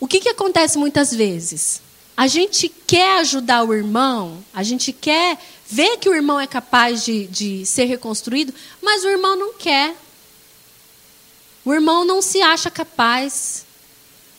o 0.00 0.06
que, 0.06 0.20
que 0.20 0.28
acontece 0.28 0.78
muitas 0.78 1.12
vezes? 1.12 1.80
A 2.16 2.26
gente 2.26 2.68
quer 2.68 3.20
ajudar 3.20 3.62
o 3.62 3.74
irmão, 3.74 4.44
a 4.52 4.62
gente 4.62 4.92
quer 4.92 5.38
ver 5.68 5.98
que 5.98 6.08
o 6.08 6.14
irmão 6.14 6.40
é 6.40 6.46
capaz 6.46 7.04
de, 7.04 7.26
de 7.26 7.66
ser 7.66 7.84
reconstruído, 7.84 8.52
mas 8.82 9.04
o 9.04 9.08
irmão 9.08 9.36
não 9.36 9.54
quer. 9.54 9.94
O 11.64 11.72
irmão 11.72 12.04
não 12.04 12.22
se 12.22 12.40
acha 12.40 12.70
capaz. 12.70 13.66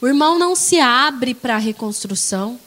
O 0.02 0.08
irmão 0.08 0.39
não 0.39 0.56
se 0.56 0.80
abre 0.80 1.34
para 1.34 1.56
a 1.56 1.60
reconstrução. 1.60 2.60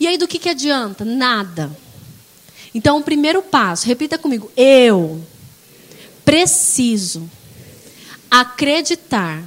E 0.00 0.06
aí 0.06 0.18
do 0.18 0.26
que, 0.26 0.38
que 0.38 0.48
adianta? 0.48 1.04
Nada. 1.04 1.70
Então, 2.74 2.98
o 2.98 3.02
primeiro 3.02 3.42
passo, 3.42 3.86
repita 3.86 4.18
comigo: 4.18 4.50
eu 4.56 5.24
preciso 6.24 7.30
acreditar 8.30 9.44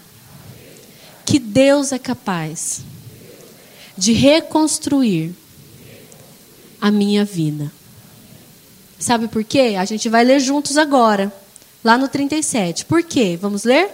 que 1.36 1.39
Deus 1.39 1.91
é 1.91 2.00
capaz 2.00 2.80
de 3.98 4.13
reconstruir 4.13 5.36
a 6.80 6.89
minha 6.89 7.26
vida. 7.26 7.69
Sabe 8.98 9.28
por 9.28 9.43
quê? 9.43 9.76
A 9.78 9.84
gente 9.84 10.08
vai 10.08 10.24
ler 10.24 10.39
juntos 10.39 10.78
agora 10.78 11.34
lá 11.84 11.98
no 11.98 12.08
37. 12.08 12.86
Por 12.86 13.04
quê? 13.04 13.38
Vamos 13.41 13.65
ler? 13.65 13.91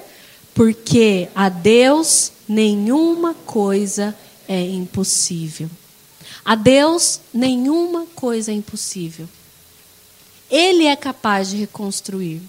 Porque 0.53 1.29
a 1.33 1.49
Deus 1.49 2.31
nenhuma 2.47 3.33
coisa 3.33 4.15
é 4.47 4.61
impossível. 4.61 5.67
A 6.45 6.53
Deus 6.53 7.21
nenhuma 7.33 8.05
coisa 8.13 8.51
é 8.51 8.53
impossível. 8.53 9.27
Ele 10.47 10.85
é 10.85 10.95
capaz 10.95 11.49
de 11.49 11.57
reconstruir. 11.57 12.39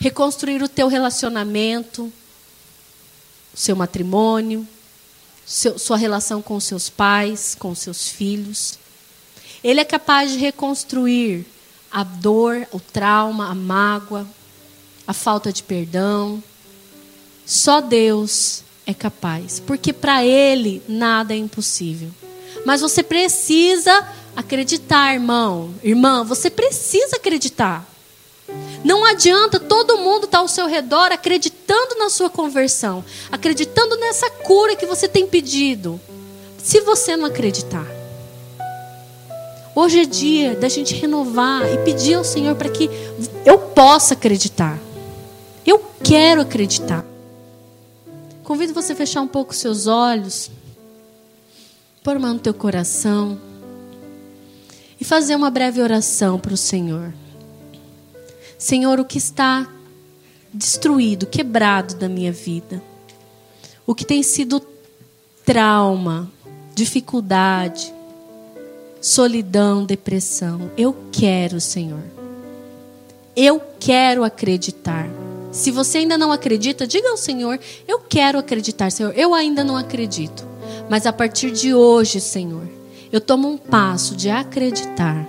Reconstruir 0.00 0.60
o 0.60 0.68
teu 0.68 0.88
relacionamento, 0.88 2.12
seu 3.58 3.74
matrimônio, 3.74 4.64
seu, 5.44 5.76
sua 5.80 5.96
relação 5.96 6.40
com 6.40 6.60
seus 6.60 6.88
pais, 6.88 7.56
com 7.58 7.74
seus 7.74 8.08
filhos. 8.08 8.78
Ele 9.64 9.80
é 9.80 9.84
capaz 9.84 10.30
de 10.30 10.38
reconstruir 10.38 11.44
a 11.90 12.04
dor, 12.04 12.68
o 12.70 12.78
trauma, 12.78 13.50
a 13.50 13.54
mágoa, 13.56 14.24
a 15.04 15.12
falta 15.12 15.52
de 15.52 15.64
perdão. 15.64 16.40
Só 17.44 17.80
Deus 17.80 18.62
é 18.86 18.94
capaz, 18.94 19.58
porque 19.58 19.92
para 19.92 20.24
Ele 20.24 20.80
nada 20.86 21.34
é 21.34 21.36
impossível. 21.36 22.10
Mas 22.64 22.80
você 22.80 23.02
precisa 23.02 24.06
acreditar, 24.36 25.14
irmão, 25.14 25.74
irmã, 25.82 26.22
você 26.22 26.48
precisa 26.48 27.16
acreditar. 27.16 27.84
Não 28.84 29.04
adianta 29.04 29.58
todo 29.58 29.98
mundo 29.98 30.24
estar 30.24 30.38
ao 30.38 30.48
seu 30.48 30.66
redor 30.66 31.12
acreditando 31.12 31.96
na 31.96 32.08
sua 32.08 32.30
conversão, 32.30 33.04
acreditando 33.30 33.96
nessa 33.96 34.30
cura 34.30 34.76
que 34.76 34.86
você 34.86 35.08
tem 35.08 35.26
pedido, 35.26 36.00
se 36.62 36.80
você 36.80 37.16
não 37.16 37.26
acreditar. 37.26 37.86
Hoje 39.74 40.00
é 40.00 40.04
dia 40.04 40.56
da 40.56 40.68
gente 40.68 40.94
renovar 40.94 41.62
e 41.72 41.78
pedir 41.84 42.14
ao 42.14 42.24
Senhor 42.24 42.56
para 42.56 42.68
que 42.68 42.90
eu 43.44 43.58
possa 43.58 44.14
acreditar. 44.14 44.78
Eu 45.64 45.84
quero 46.02 46.40
acreditar. 46.40 47.04
Convido 48.42 48.72
você 48.72 48.92
a 48.92 48.96
fechar 48.96 49.20
um 49.20 49.28
pouco 49.28 49.54
seus 49.54 49.86
olhos, 49.86 50.50
pôr 52.02 52.18
mão 52.18 52.34
no 52.34 52.40
teu 52.40 52.54
coração 52.54 53.38
e 55.00 55.04
fazer 55.04 55.36
uma 55.36 55.50
breve 55.50 55.82
oração 55.82 56.40
para 56.40 56.54
o 56.54 56.56
Senhor. 56.56 57.12
Senhor, 58.58 58.98
o 58.98 59.04
que 59.04 59.18
está 59.18 59.68
destruído, 60.52 61.26
quebrado 61.26 61.94
da 61.94 62.08
minha 62.08 62.32
vida, 62.32 62.82
o 63.86 63.94
que 63.94 64.04
tem 64.04 64.22
sido 64.22 64.60
trauma, 65.44 66.30
dificuldade, 66.74 67.94
solidão, 69.00 69.84
depressão, 69.84 70.70
eu 70.76 70.94
quero, 71.12 71.60
Senhor. 71.60 72.02
Eu 73.36 73.62
quero 73.78 74.24
acreditar. 74.24 75.08
Se 75.52 75.70
você 75.70 75.98
ainda 75.98 76.18
não 76.18 76.32
acredita, 76.32 76.86
diga 76.86 77.08
ao 77.08 77.16
Senhor: 77.16 77.58
Eu 77.86 78.00
quero 78.00 78.38
acreditar, 78.38 78.90
Senhor. 78.90 79.12
Eu 79.16 79.34
ainda 79.34 79.62
não 79.62 79.76
acredito. 79.76 80.44
Mas 80.90 81.06
a 81.06 81.12
partir 81.12 81.50
de 81.50 81.72
hoje, 81.72 82.20
Senhor, 82.20 82.68
eu 83.12 83.20
tomo 83.20 83.48
um 83.48 83.56
passo 83.56 84.16
de 84.16 84.28
acreditar. 84.28 85.26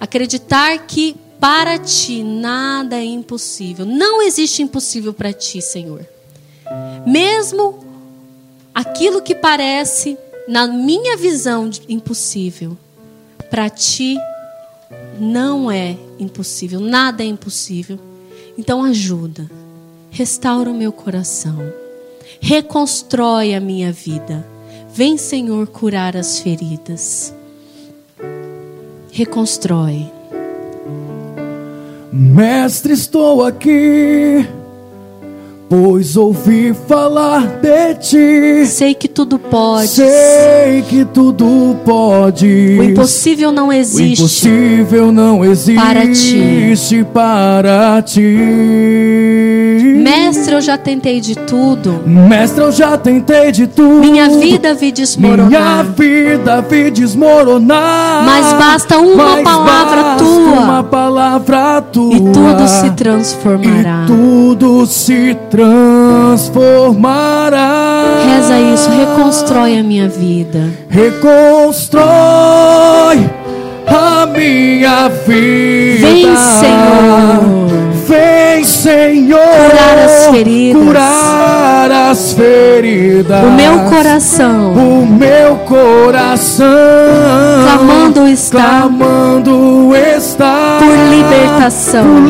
Acreditar 0.00 0.78
que 0.86 1.14
para 1.40 1.78
ti 1.78 2.22
nada 2.22 2.96
é 2.96 3.04
impossível. 3.04 3.86
Não 3.86 4.22
existe 4.22 4.62
impossível 4.62 5.14
para 5.14 5.32
ti, 5.32 5.62
Senhor. 5.62 6.06
Mesmo 7.06 7.84
aquilo 8.74 9.22
que 9.22 9.34
parece, 9.34 10.18
na 10.46 10.66
minha 10.66 11.16
visão, 11.16 11.70
impossível, 11.88 12.76
para 13.50 13.70
ti 13.70 14.16
não 15.18 15.70
é 15.70 15.96
impossível. 16.18 16.80
Nada 16.80 17.22
é 17.22 17.26
impossível. 17.26 17.98
Então 18.56 18.82
ajuda, 18.82 19.48
restaura 20.10 20.70
o 20.70 20.74
meu 20.74 20.90
coração, 20.90 21.56
reconstrói 22.40 23.54
a 23.54 23.60
minha 23.60 23.92
vida. 23.92 24.44
Vem, 24.92 25.16
Senhor, 25.16 25.68
curar 25.68 26.16
as 26.16 26.40
feridas. 26.40 27.32
Reconstrói. 29.12 30.17
Mestre, 32.12 32.94
estou 32.94 33.44
aqui 33.44 34.46
Pois 35.68 36.16
ouvi 36.16 36.74
falar 36.88 37.46
de 37.60 37.94
ti. 37.96 38.66
Sei 38.66 38.94
que 38.94 39.06
tudo 39.06 39.38
pode. 39.38 39.88
Sei 39.88 40.82
que 40.88 41.04
tudo 41.04 41.76
pode. 41.84 42.78
O 42.80 42.84
impossível 42.84 43.52
não 43.52 43.70
existe. 43.70 44.22
O 44.22 44.24
impossível 44.24 45.12
não 45.12 45.44
existe 45.44 45.78
para 45.84 46.06
ti. 46.10 47.04
Para 47.12 48.02
ti. 48.02 48.18
Mestre, 49.98 50.54
eu 50.54 50.60
já 50.62 50.78
tentei 50.78 51.20
de 51.20 51.34
tudo. 51.34 52.00
Mestre, 52.06 52.62
eu 52.62 52.72
já 52.72 52.96
tentei 52.96 53.52
de 53.52 53.66
tudo. 53.66 54.00
Minha 54.00 54.30
vida 54.30 54.72
vi 54.72 54.90
desmoronar. 54.90 55.48
Minha 55.48 55.82
vida 55.82 56.62
vi 56.62 56.90
desmoronar. 56.90 58.24
Mas 58.24 58.54
basta 58.54 58.96
uma 58.96 59.36
Mas 59.36 59.44
palavra 59.44 60.02
basta 60.02 60.24
tua. 60.24 60.60
Uma 60.60 60.82
palavra 60.82 61.82
tua. 61.82 62.14
E 62.14 62.20
tudo 62.20 62.68
se 62.68 62.90
transformará. 62.92 64.04
E 64.04 64.06
tudo 64.06 64.86
se 64.86 65.34
transformará 65.50 65.57
transformará. 65.58 68.22
Reza 68.24 68.58
isso, 68.58 68.88
reconstrói 68.90 69.78
a 69.78 69.82
minha 69.82 70.08
vida. 70.08 70.60
Reconstrói 70.88 72.06
a 73.86 74.26
minha 74.26 75.08
vida. 75.08 76.06
Vem, 76.06 76.36
Senhor. 76.36 77.68
Vem, 78.06 78.64
Senhor, 78.64 79.38
Curar 79.38 79.98
as 80.04 80.26
feridas. 80.28 80.82
curar 80.82 81.90
as 82.10 82.32
feridas. 82.32 83.44
O 83.44 83.50
meu 83.50 83.78
coração 83.90 84.72
o 84.72 85.06
meu 85.06 85.56
coração 85.66 86.66
Clamando 87.64 88.26
está. 88.28 88.58
clamando 88.62 89.94
está 89.94 90.78
Por 90.78 90.96
libertação. 91.14 92.04
por 92.04 92.22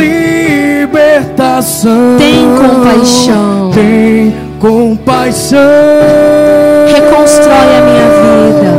libertação. 1.08 2.16
Tem 2.18 2.44
compaixão. 2.56 3.70
Tem 3.72 4.34
compaixão. 4.60 5.58
reconstrói 6.92 7.76
a 7.76 7.82
minha 7.82 8.08
vida. 8.18 8.72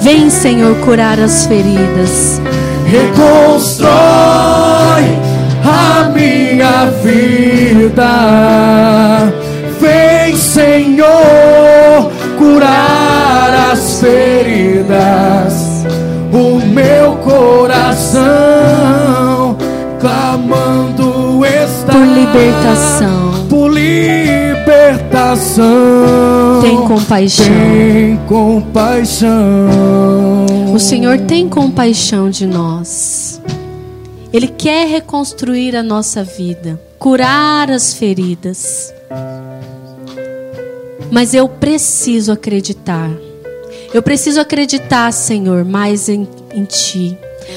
Vem, 0.00 0.30
Senhor, 0.30 0.74
curar 0.76 1.18
as 1.18 1.46
feridas. 1.46 2.40
reconstrói 2.86 3.92
a 5.64 6.08
minha 6.14 6.86
vida. 7.02 8.08
Vem, 9.80 10.36
Senhor, 10.36 12.10
curar 12.38 13.70
as 13.72 14.00
feridas. 14.00 14.37
Libertação. 22.32 23.46
por 23.48 23.72
libertação. 23.72 25.64
Tem 26.60 26.76
compaixão. 26.86 27.46
Tem 27.46 28.16
compaixão. 28.26 29.28
O 30.74 30.78
Senhor 30.78 31.18
tem 31.20 31.48
compaixão 31.48 32.28
de 32.30 32.46
nós. 32.46 33.40
Ele 34.32 34.46
quer 34.48 34.86
reconstruir 34.86 35.74
a 35.74 35.82
nossa 35.82 36.22
vida, 36.22 36.78
curar 36.98 37.70
as 37.70 37.94
feridas. 37.94 38.92
Mas 41.10 41.32
eu 41.32 41.48
preciso 41.48 42.30
acreditar. 42.32 43.10
Eu 43.94 44.02
preciso 44.02 44.38
acreditar, 44.38 45.10
Senhor, 45.12 45.64
mais 45.64 46.10
em, 46.10 46.28
em 46.52 46.64
Ti. 46.64 47.16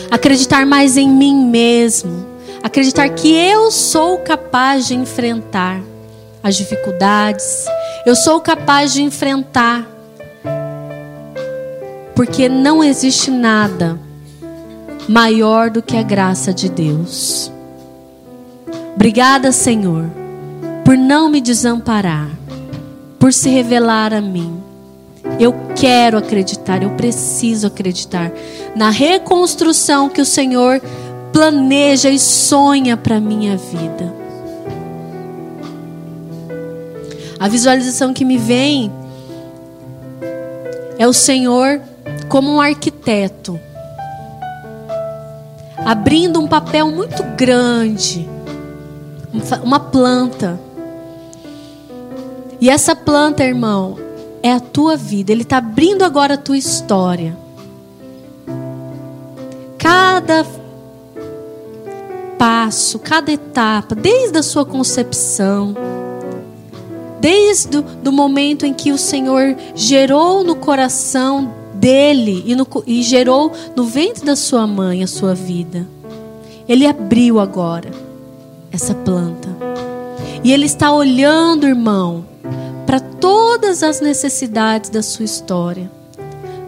Acreditar 0.10 0.65
mais 0.65 0.95
em 0.95 1.10
mim 1.10 1.45
mesmo. 1.45 2.31
Acreditar 2.63 3.10
que 3.10 3.34
eu 3.34 3.71
sou 3.71 4.19
capaz 4.19 4.88
de 4.88 4.95
enfrentar 4.95 5.82
as 6.43 6.56
dificuldades. 6.56 7.65
Eu 8.06 8.15
sou 8.15 8.39
capaz 8.39 8.93
de 8.93 9.02
enfrentar. 9.02 9.88
Porque 12.15 12.47
não 12.47 12.84
existe 12.84 13.32
nada 13.32 14.00
maior 15.08 15.69
do 15.69 15.82
que 15.82 15.97
a 15.97 16.04
graça 16.04 16.54
de 16.54 16.69
Deus. 16.69 17.52
Obrigada, 18.95 19.52
Senhor, 19.52 20.06
por 20.86 20.95
não 20.95 21.30
me 21.30 21.41
desamparar, 21.41 22.30
por 23.19 23.34
se 23.34 23.50
revelar 23.50 24.13
a 24.13 24.21
mim. 24.21 24.62
Eu 25.39 25.56
quero 25.76 26.17
acreditar, 26.17 26.84
eu 26.84 26.91
preciso 26.91 27.65
acreditar 27.67 28.32
na 28.76 28.89
reconstrução 28.89 30.10
que 30.10 30.21
o 30.21 30.26
Senhor 30.26 30.82
planeja 31.32 32.10
e 32.10 32.20
sonha 32.20 32.96
para 32.98 33.20
minha 33.20 33.58
vida. 33.58 34.13
A 37.39 37.48
visualização 37.48 38.13
que 38.13 38.24
me 38.24 38.38
vem 38.38 38.91
é 41.00 41.08
o 41.08 41.13
Senhor 41.13 41.82
como 42.30 42.52
um 42.52 42.62
arquiteto, 42.62 43.60
abrindo 45.84 46.39
um 46.39 46.48
papel 46.48 46.91
muito 46.91 47.24
grande, 47.36 48.30
uma 49.63 49.80
planta. 49.80 50.60
E 52.60 52.70
essa 52.70 52.96
planta, 52.96 53.44
irmão, 53.44 53.98
é 54.44 54.54
a 54.54 54.60
tua 54.60 54.96
vida. 54.96 55.32
Ele 55.32 55.41
está 55.41 55.58
abrindo 55.58 56.04
agora 56.04 56.36
a 56.36 56.38
tua 56.38 56.58
história. 56.58 57.36
Cada 59.80 60.44
passo, 62.41 62.97
cada 62.97 63.32
etapa, 63.32 63.93
desde 63.93 64.36
a 64.39 64.41
sua 64.41 64.65
concepção, 64.65 65.75
desde 67.19 67.77
o 67.77 68.12
momento 68.12 68.65
em 68.65 68.73
que 68.73 68.91
o 68.91 68.97
Senhor 68.97 69.56
gerou 69.75 70.43
no 70.43 70.56
coração 70.56 71.54
dele 71.75 72.41
e, 72.47 72.56
no, 72.56 72.67
e 72.88 73.04
gerou 73.04 73.51
no 73.75 73.84
ventre 73.84 74.25
da 74.25 74.36
sua 74.36 74.65
mãe 74.65 75.04
a 75.04 75.08
sua 75.08 75.36
vida. 75.36 75.88
Ele 76.67 76.88
abriu 76.88 77.39
agora 77.39 77.91
essa 78.71 78.95
planta. 78.95 79.49
E 80.43 80.51
ele 80.51 80.65
está 80.65 80.91
olhando, 80.91 81.67
irmão, 81.67 82.25
para 82.88 82.99
todas 82.99 83.84
as 83.84 84.01
necessidades 84.01 84.89
da 84.89 85.04
sua 85.04 85.25
história. 85.25 85.91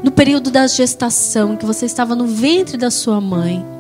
No 0.03 0.12
período 0.12 0.51
da 0.51 0.67
gestação, 0.67 1.57
que 1.57 1.65
você 1.65 1.88
estava 1.88 2.13
no 2.13 2.27
ventre 2.27 2.77
da 2.77 2.91
sua 2.91 3.19
mãe. 3.19 3.72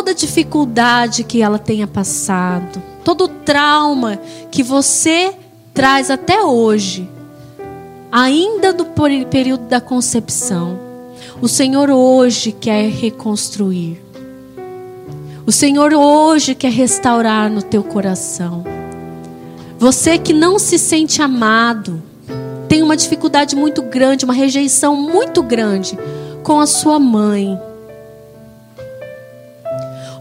Toda 0.00 0.14
dificuldade 0.14 1.24
que 1.24 1.42
ela 1.42 1.58
tenha 1.58 1.86
passado, 1.86 2.82
todo 3.04 3.28
trauma 3.28 4.18
que 4.50 4.62
você 4.62 5.34
traz 5.74 6.10
até 6.10 6.42
hoje, 6.42 7.06
ainda 8.10 8.72
do 8.72 8.86
período 9.30 9.66
da 9.66 9.78
concepção, 9.78 10.80
o 11.42 11.46
Senhor 11.46 11.90
hoje 11.90 12.50
quer 12.50 12.88
reconstruir. 12.88 14.02
O 15.46 15.52
Senhor 15.52 15.92
hoje 15.92 16.54
quer 16.54 16.72
restaurar 16.72 17.50
no 17.50 17.60
teu 17.60 17.84
coração. 17.84 18.64
Você 19.78 20.16
que 20.16 20.32
não 20.32 20.58
se 20.58 20.78
sente 20.78 21.20
amado, 21.20 22.02
tem 22.70 22.82
uma 22.82 22.96
dificuldade 22.96 23.54
muito 23.54 23.82
grande, 23.82 24.24
uma 24.24 24.32
rejeição 24.32 24.96
muito 24.96 25.42
grande 25.42 25.98
com 26.42 26.58
a 26.58 26.66
sua 26.66 26.98
mãe. 26.98 27.60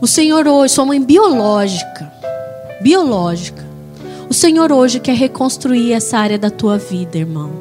O 0.01 0.07
Senhor 0.07 0.47
hoje, 0.47 0.73
sua 0.73 0.85
mãe 0.85 1.01
biológica, 1.01 2.11
biológica. 2.81 3.67
O 4.29 4.33
Senhor 4.33 4.71
hoje 4.71 4.99
quer 4.99 5.15
reconstruir 5.15 5.91
essa 5.91 6.17
área 6.17 6.37
da 6.37 6.49
tua 6.49 6.77
vida, 6.77 7.17
irmão. 7.17 7.51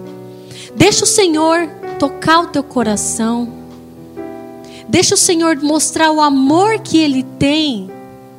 Deixa 0.77 1.03
o 1.03 1.07
Senhor 1.07 1.68
tocar 1.98 2.40
o 2.40 2.46
teu 2.46 2.62
coração. 2.62 3.53
Deixa 4.88 5.16
o 5.16 5.18
Senhor 5.18 5.57
mostrar 5.57 6.12
o 6.12 6.20
amor 6.20 6.79
que 6.79 6.98
Ele 6.98 7.24
tem, 7.24 7.90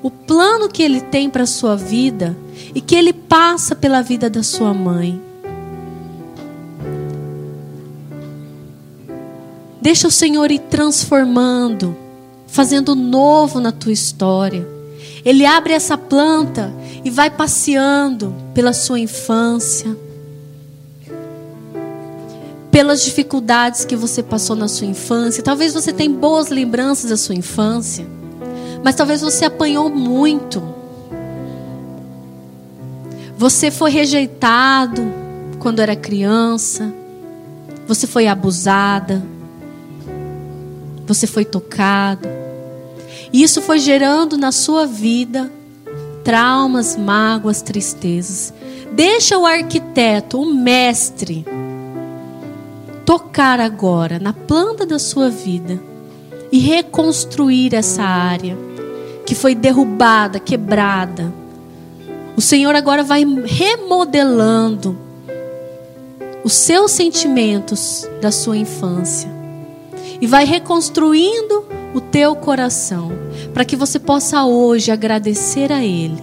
o 0.02 0.10
plano 0.10 0.70
que 0.70 0.82
Ele 0.82 1.02
tem 1.02 1.30
para 1.30 1.44
a 1.44 1.48
sua 1.48 1.76
vida 1.76 2.38
e 2.74 2.80
que 2.80 2.96
Ele 2.96 3.12
passa 3.12 3.76
pela 3.76 4.02
vida 4.02 4.30
da 4.30 4.44
sua 4.44 4.74
mãe. 4.74 5.22
Deixa 9.82 10.08
o 10.08 10.12
Senhor 10.12 10.52
ir 10.52 10.60
transformando, 10.60 11.96
fazendo 12.52 12.96
novo 12.96 13.60
na 13.60 13.72
tua 13.72 13.92
história. 13.92 14.68
Ele 15.24 15.46
abre 15.46 15.74
essa 15.74 15.98
planta 15.98 16.74
e 17.04 17.10
vai 17.10 17.30
passeando 17.30 18.34
pela 18.54 18.74
sua 18.74 19.00
infância, 19.00 19.96
pelas 22.72 23.04
dificuldades 23.04 23.84
que 23.86 23.96
você 23.96 24.24
passou 24.24 24.56
na 24.56 24.68
sua 24.68 24.88
infância. 24.88 25.44
Talvez 25.44 25.74
você 25.74 25.92
tenha 25.92 26.10
boas 26.10 26.50
lembranças 26.50 27.10
da 27.10 27.18
sua 27.18 27.36
infância, 27.36 28.08
mas 28.84 28.96
talvez 28.96 29.22
você 29.22 29.46
apanhou 29.46 29.90
muito. 29.90 30.64
Você 33.38 33.72
foi 33.72 33.92
rejeitado 33.92 35.02
quando 35.60 35.80
era 35.80 35.96
criança. 35.96 36.94
Você 37.88 38.06
foi 38.06 38.28
abusada. 38.28 39.24
Você 41.08 41.26
foi 41.26 41.46
tocado. 41.46 42.39
E 43.32 43.44
isso 43.44 43.62
foi 43.62 43.80
gerando 43.80 44.38
na 44.38 44.52
sua 44.52 44.86
vida 44.86 45.52
traumas, 46.24 46.96
mágoas, 46.96 47.62
tristezas. 47.62 48.54
Deixa 48.92 49.38
o 49.38 49.46
arquiteto, 49.46 50.42
o 50.42 50.54
mestre, 50.54 51.46
tocar 53.06 53.60
agora 53.60 54.20
na 54.20 54.34
planta 54.34 54.86
da 54.86 55.00
sua 55.00 55.30
vida 55.30 55.80
e 56.52 56.60
reconstruir 56.60 57.74
essa 57.74 58.04
área 58.04 58.58
que 59.26 59.36
foi 59.36 59.54
derrubada, 59.54 60.40
quebrada. 60.40 61.32
O 62.36 62.42
Senhor 62.42 62.76
agora 62.76 63.04
vai 63.04 63.24
remodelando 63.46 64.98
os 66.44 66.54
seus 66.54 66.92
sentimentos 66.92 68.08
da 68.22 68.32
sua 68.32 68.58
infância 68.58 69.30
e 70.20 70.26
vai 70.26 70.46
reconstruindo 70.46 71.66
o 71.94 72.02
teu 72.02 72.36
coração, 72.36 73.12
para 73.54 73.66
que 73.66 73.76
você 73.76 74.00
possa 74.00 74.44
hoje 74.46 74.92
agradecer 74.92 75.72
a 75.72 75.84
Ele 75.84 76.22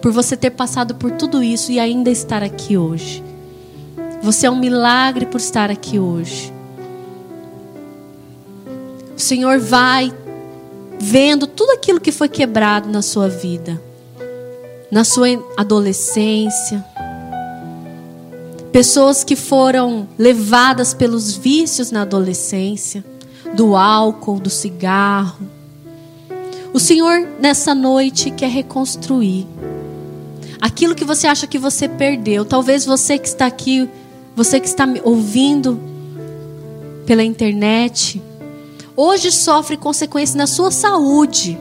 por 0.00 0.12
você 0.12 0.36
ter 0.36 0.50
passado 0.50 0.94
por 0.94 1.10
tudo 1.12 1.42
isso 1.42 1.72
e 1.72 1.80
ainda 1.80 2.10
estar 2.10 2.42
aqui 2.42 2.76
hoje. 2.76 3.24
Você 4.22 4.46
é 4.46 4.50
um 4.50 4.56
milagre 4.56 5.26
por 5.26 5.38
estar 5.38 5.70
aqui 5.70 5.98
hoje. 5.98 6.52
O 9.16 9.20
Senhor 9.20 9.58
vai 9.58 10.12
vendo 10.98 11.46
tudo 11.46 11.70
aquilo 11.72 12.00
que 12.00 12.12
foi 12.12 12.28
quebrado 12.28 12.88
na 12.88 13.02
sua 13.02 13.28
vida, 13.28 13.80
na 14.90 15.04
sua 15.04 15.28
adolescência. 15.56 16.84
Pessoas 18.70 19.24
que 19.24 19.34
foram 19.34 20.06
levadas 20.18 20.92
pelos 20.92 21.32
vícios 21.32 21.90
na 21.90 22.02
adolescência, 22.02 23.04
do 23.54 23.76
álcool, 23.76 24.38
do 24.38 24.50
cigarro. 24.50 25.46
O 26.72 26.78
Senhor, 26.78 27.26
nessa 27.40 27.74
noite, 27.74 28.30
quer 28.30 28.50
reconstruir 28.50 29.46
aquilo 30.60 30.94
que 30.94 31.04
você 31.04 31.26
acha 31.26 31.46
que 31.46 31.58
você 31.58 31.88
perdeu. 31.88 32.44
Talvez 32.44 32.84
você 32.84 33.18
que 33.18 33.28
está 33.28 33.46
aqui, 33.46 33.88
você 34.34 34.60
que 34.60 34.66
está 34.66 34.86
me 34.86 35.00
ouvindo 35.04 35.80
pela 37.06 37.22
internet, 37.22 38.20
hoje 38.96 39.30
sofre 39.30 39.76
consequências 39.76 40.34
na 40.34 40.46
sua 40.46 40.70
saúde 40.70 41.58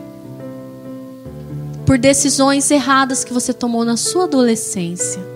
por 1.85 1.97
decisões 1.97 2.69
erradas 2.71 3.23
que 3.23 3.31
você 3.31 3.53
tomou 3.53 3.85
na 3.85 3.95
sua 3.95 4.23
adolescência. 4.23 5.34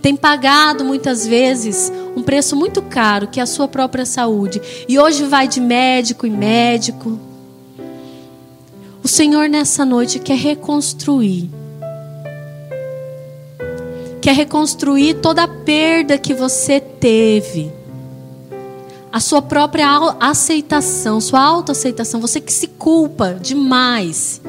Tem 0.00 0.16
pagado 0.16 0.84
muitas 0.84 1.26
vezes 1.26 1.92
um 2.16 2.22
preço 2.22 2.54
muito 2.54 2.80
caro, 2.82 3.28
que 3.28 3.40
é 3.40 3.42
a 3.42 3.46
sua 3.46 3.66
própria 3.66 4.06
saúde. 4.06 4.60
E 4.88 4.98
hoje 4.98 5.24
vai 5.24 5.48
de 5.48 5.60
médico 5.60 6.26
em 6.26 6.30
médico. 6.30 7.18
O 9.02 9.08
Senhor 9.08 9.48
nessa 9.48 9.84
noite 9.84 10.18
quer 10.18 10.36
reconstruir 10.36 11.50
quer 14.28 14.34
reconstruir 14.34 15.14
toda 15.14 15.44
a 15.44 15.48
perda 15.48 16.18
que 16.18 16.34
você 16.34 16.78
teve. 16.78 17.72
A 19.10 19.20
sua 19.20 19.40
própria 19.40 19.88
aceitação, 20.20 21.18
sua 21.18 21.40
autoaceitação, 21.40 22.20
você 22.20 22.38
que 22.38 22.52
se 22.52 22.66
culpa 22.66 23.32
demais 23.32 24.42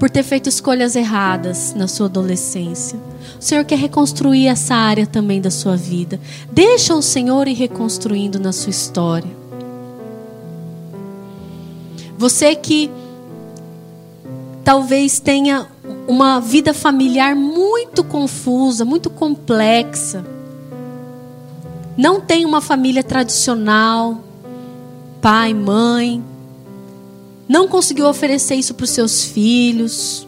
por 0.00 0.10
ter 0.10 0.24
feito 0.24 0.48
escolhas 0.48 0.96
erradas 0.96 1.72
na 1.72 1.86
sua 1.86 2.06
adolescência. 2.06 2.98
O 3.38 3.42
Senhor 3.42 3.64
quer 3.64 3.78
reconstruir 3.78 4.46
essa 4.46 4.74
área 4.74 5.06
também 5.06 5.40
da 5.40 5.50
sua 5.50 5.76
vida. 5.76 6.20
Deixa 6.50 6.94
o 6.94 7.02
Senhor 7.02 7.48
ir 7.48 7.54
reconstruindo 7.54 8.38
na 8.38 8.52
sua 8.52 8.70
história. 8.70 9.30
Você 12.16 12.54
que 12.54 12.90
talvez 14.64 15.18
tenha 15.18 15.66
uma 16.06 16.40
vida 16.40 16.72
familiar 16.72 17.34
muito 17.34 18.04
confusa, 18.04 18.84
muito 18.84 19.10
complexa. 19.10 20.24
Não 21.96 22.20
tem 22.20 22.44
uma 22.44 22.60
família 22.60 23.02
tradicional, 23.02 24.20
pai, 25.20 25.52
mãe. 25.52 26.22
Não 27.48 27.68
conseguiu 27.68 28.06
oferecer 28.06 28.54
isso 28.54 28.74
para 28.74 28.84
os 28.84 28.90
seus 28.90 29.24
filhos. 29.24 30.26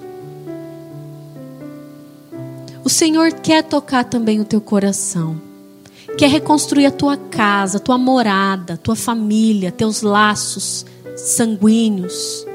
O 2.85 2.91
Senhor 2.91 3.33
quer 3.33 3.65
tocar 3.65 4.05
também 4.05 4.41
o 4.41 4.45
teu 4.45 4.61
coração. 4.61 5.41
Quer 6.19 6.29
reconstruir 6.29 6.85
a 6.85 6.91
tua 6.91 7.17
casa, 7.17 7.81
tua 7.81 7.97
morada, 7.97 8.77
tua 8.77 8.95
família, 8.95 9.73
teus 9.73 10.03
laços 10.03 10.85
sanguíneos. 11.17 12.47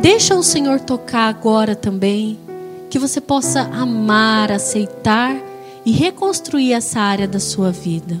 Deixa 0.00 0.34
o 0.34 0.42
Senhor 0.42 0.80
tocar 0.80 1.28
agora 1.28 1.76
também, 1.76 2.38
que 2.88 2.98
você 2.98 3.20
possa 3.20 3.60
amar, 3.60 4.50
aceitar 4.50 5.36
e 5.84 5.92
reconstruir 5.92 6.72
essa 6.72 7.00
área 7.00 7.28
da 7.28 7.38
sua 7.38 7.70
vida. 7.70 8.18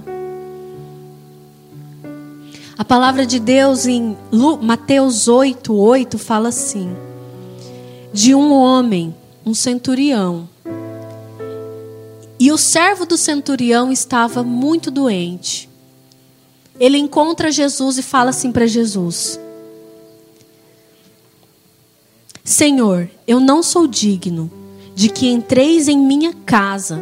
A 2.76 2.84
palavra 2.84 3.24
de 3.24 3.40
Deus 3.40 3.86
em 3.86 4.14
Mateus 4.60 5.26
8, 5.26 5.72
8 5.72 6.18
fala 6.18 6.50
assim: 6.50 6.94
De 8.12 8.34
um 8.34 8.52
homem, 8.52 9.14
um 9.48 9.54
centurião, 9.54 10.46
e 12.38 12.52
o 12.52 12.58
servo 12.58 13.06
do 13.06 13.16
centurião 13.16 13.90
estava 13.90 14.42
muito 14.42 14.90
doente. 14.90 15.68
Ele 16.78 16.98
encontra 16.98 17.50
Jesus 17.50 17.96
e 17.96 18.02
fala 18.02 18.28
assim 18.28 18.52
para 18.52 18.66
Jesus: 18.66 19.40
Senhor, 22.44 23.10
eu 23.26 23.40
não 23.40 23.62
sou 23.62 23.86
digno 23.86 24.50
de 24.94 25.08
que 25.08 25.28
entreis 25.28 25.88
em 25.88 25.98
minha 25.98 26.34
casa. 26.44 27.00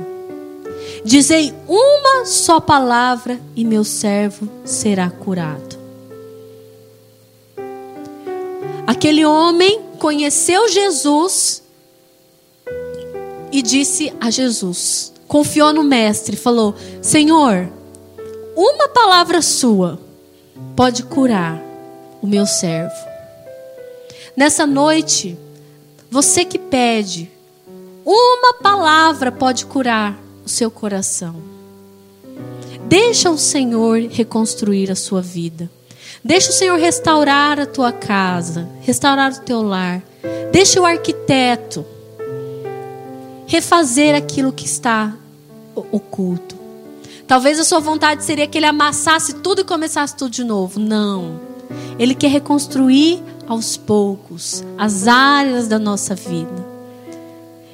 Dizei 1.04 1.52
uma 1.66 2.24
só 2.24 2.60
palavra 2.60 3.40
e 3.56 3.64
meu 3.64 3.82
servo 3.82 4.48
será 4.64 5.10
curado. 5.10 5.76
Aquele 8.86 9.26
homem 9.26 9.82
conheceu 9.98 10.68
Jesus 10.68 11.65
e 13.56 13.62
disse 13.62 14.12
a 14.20 14.30
Jesus, 14.30 15.14
confiou 15.26 15.72
no 15.72 15.82
Mestre, 15.82 16.36
falou: 16.36 16.74
Senhor, 17.00 17.66
uma 18.54 18.86
palavra 18.86 19.40
sua 19.40 19.98
pode 20.76 21.02
curar 21.04 21.58
o 22.20 22.26
meu 22.26 22.44
servo. 22.44 22.94
Nessa 24.36 24.66
noite, 24.66 25.38
você 26.10 26.44
que 26.44 26.58
pede, 26.58 27.30
uma 28.04 28.52
palavra 28.62 29.32
pode 29.32 29.64
curar 29.64 30.18
o 30.44 30.50
seu 30.50 30.70
coração. 30.70 31.36
Deixa 32.86 33.30
o 33.30 33.38
Senhor 33.38 34.02
reconstruir 34.10 34.90
a 34.90 34.94
sua 34.94 35.22
vida. 35.22 35.70
Deixa 36.22 36.50
o 36.50 36.52
Senhor 36.52 36.78
restaurar 36.78 37.58
a 37.58 37.64
tua 37.64 37.90
casa, 37.90 38.68
restaurar 38.82 39.32
o 39.32 39.40
teu 39.40 39.62
lar. 39.62 40.02
Deixa 40.52 40.78
o 40.78 40.84
arquiteto 40.84 41.95
refazer 43.46 44.14
aquilo 44.14 44.52
que 44.52 44.64
está 44.64 45.14
oculto. 45.74 46.56
Talvez 47.26 47.58
a 47.58 47.64
sua 47.64 47.80
vontade 47.80 48.24
seria 48.24 48.46
que 48.46 48.58
ele 48.58 48.66
amassasse 48.66 49.34
tudo 49.34 49.62
e 49.62 49.64
começasse 49.64 50.16
tudo 50.16 50.30
de 50.30 50.44
novo. 50.44 50.78
Não. 50.78 51.40
Ele 51.98 52.14
quer 52.14 52.28
reconstruir 52.28 53.22
aos 53.48 53.76
poucos 53.76 54.64
as 54.78 55.08
áreas 55.08 55.66
da 55.66 55.78
nossa 55.78 56.14
vida. 56.14 56.66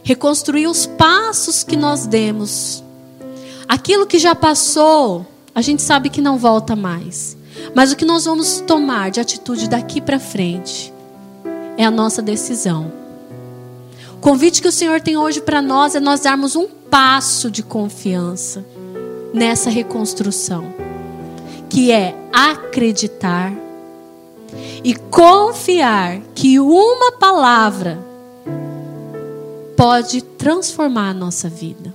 Reconstruir 0.02 0.66
os 0.66 0.86
passos 0.86 1.62
que 1.62 1.76
nós 1.76 2.06
demos. 2.06 2.82
Aquilo 3.68 4.06
que 4.06 4.18
já 4.18 4.34
passou, 4.34 5.26
a 5.54 5.60
gente 5.60 5.82
sabe 5.82 6.08
que 6.08 6.20
não 6.20 6.38
volta 6.38 6.74
mais. 6.74 7.36
Mas 7.74 7.92
o 7.92 7.96
que 7.96 8.04
nós 8.04 8.24
vamos 8.24 8.60
tomar 8.66 9.10
de 9.10 9.20
atitude 9.20 9.68
daqui 9.68 10.00
para 10.00 10.18
frente 10.18 10.92
é 11.76 11.84
a 11.84 11.90
nossa 11.90 12.22
decisão. 12.22 13.01
Convite 14.22 14.62
que 14.62 14.68
o 14.68 14.72
Senhor 14.72 15.00
tem 15.00 15.16
hoje 15.16 15.40
para 15.40 15.60
nós 15.60 15.96
é 15.96 16.00
nós 16.00 16.20
darmos 16.20 16.54
um 16.54 16.68
passo 16.68 17.50
de 17.50 17.60
confiança 17.60 18.64
nessa 19.34 19.68
reconstrução, 19.68 20.72
que 21.68 21.90
é 21.90 22.14
acreditar 22.32 23.52
e 24.84 24.94
confiar 24.94 26.20
que 26.36 26.60
uma 26.60 27.10
palavra 27.18 27.98
pode 29.76 30.22
transformar 30.22 31.10
a 31.10 31.14
nossa 31.14 31.48
vida. 31.48 31.92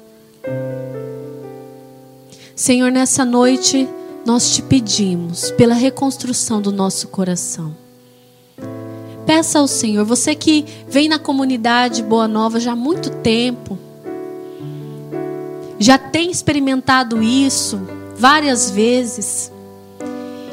Senhor, 2.54 2.92
nessa 2.92 3.24
noite 3.24 3.88
nós 4.26 4.54
te 4.54 4.62
pedimos 4.62 5.50
pela 5.52 5.76
reconstrução 5.76 6.62
do 6.62 6.74
nosso 6.74 7.08
coração. 7.08 7.87
Peça 9.28 9.60
ao 9.60 9.68
Senhor, 9.68 10.06
você 10.06 10.34
que 10.34 10.64
vem 10.88 11.10
na 11.10 11.20
comunidade 11.20 12.02
Boa 12.02 12.30
Nova 12.30 12.62
já 12.62 12.72
há 12.72 12.76
muito 12.78 13.10
tempo, 13.10 13.78
já 15.78 15.98
tem 15.98 16.32
experimentado 16.32 17.22
isso 17.22 17.78
várias 18.16 18.72
vezes. 18.72 19.52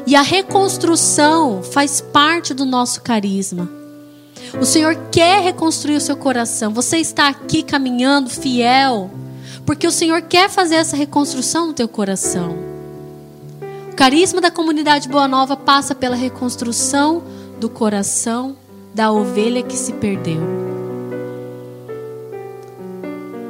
E 0.05 0.13
a 0.13 0.21
reconstrução 0.21 1.63
faz 1.63 2.01
parte 2.01 2.53
do 2.53 2.65
nosso 2.65 3.01
carisma. 3.01 3.71
O 4.59 4.65
Senhor 4.65 4.93
quer 5.09 5.41
reconstruir 5.41 5.95
o 5.95 6.01
seu 6.01 6.17
coração. 6.17 6.73
Você 6.73 6.97
está 6.97 7.29
aqui 7.29 7.63
caminhando 7.63 8.29
fiel, 8.29 9.09
porque 9.65 9.87
o 9.87 9.91
Senhor 9.91 10.21
quer 10.23 10.49
fazer 10.49 10.75
essa 10.75 10.97
reconstrução 10.97 11.67
no 11.67 11.73
teu 11.73 11.87
coração. 11.87 12.57
O 13.89 13.95
carisma 13.95 14.41
da 14.41 14.51
comunidade 14.51 15.07
Boa 15.07 15.29
Nova 15.29 15.55
passa 15.55 15.95
pela 15.95 16.15
reconstrução 16.17 17.23
do 17.57 17.69
coração 17.69 18.64
da 18.95 19.11
ovelha 19.11 19.61
que 19.61 19.75
se 19.75 19.91
perdeu. 19.91 20.39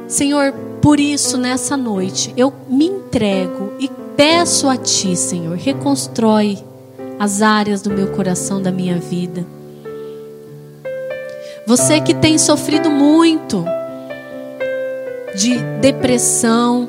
Senhor, 0.08 0.52
por 0.82 0.98
isso 0.98 1.38
nessa 1.38 1.76
noite 1.76 2.34
eu 2.36 2.52
me 2.68 2.86
entrego 2.86 3.72
e 3.78 3.88
peço 4.16 4.68
a 4.68 4.76
Ti, 4.76 5.14
Senhor, 5.14 5.56
reconstrói 5.56 6.58
as 7.16 7.42
áreas 7.42 7.80
do 7.80 7.90
meu 7.90 8.08
coração, 8.08 8.60
da 8.60 8.72
minha 8.72 8.98
vida. 8.98 9.46
Você 11.64 12.00
que 12.00 12.12
tem 12.12 12.38
sofrido 12.38 12.90
muito 12.90 13.64
de 15.36 15.56
depressão, 15.80 16.88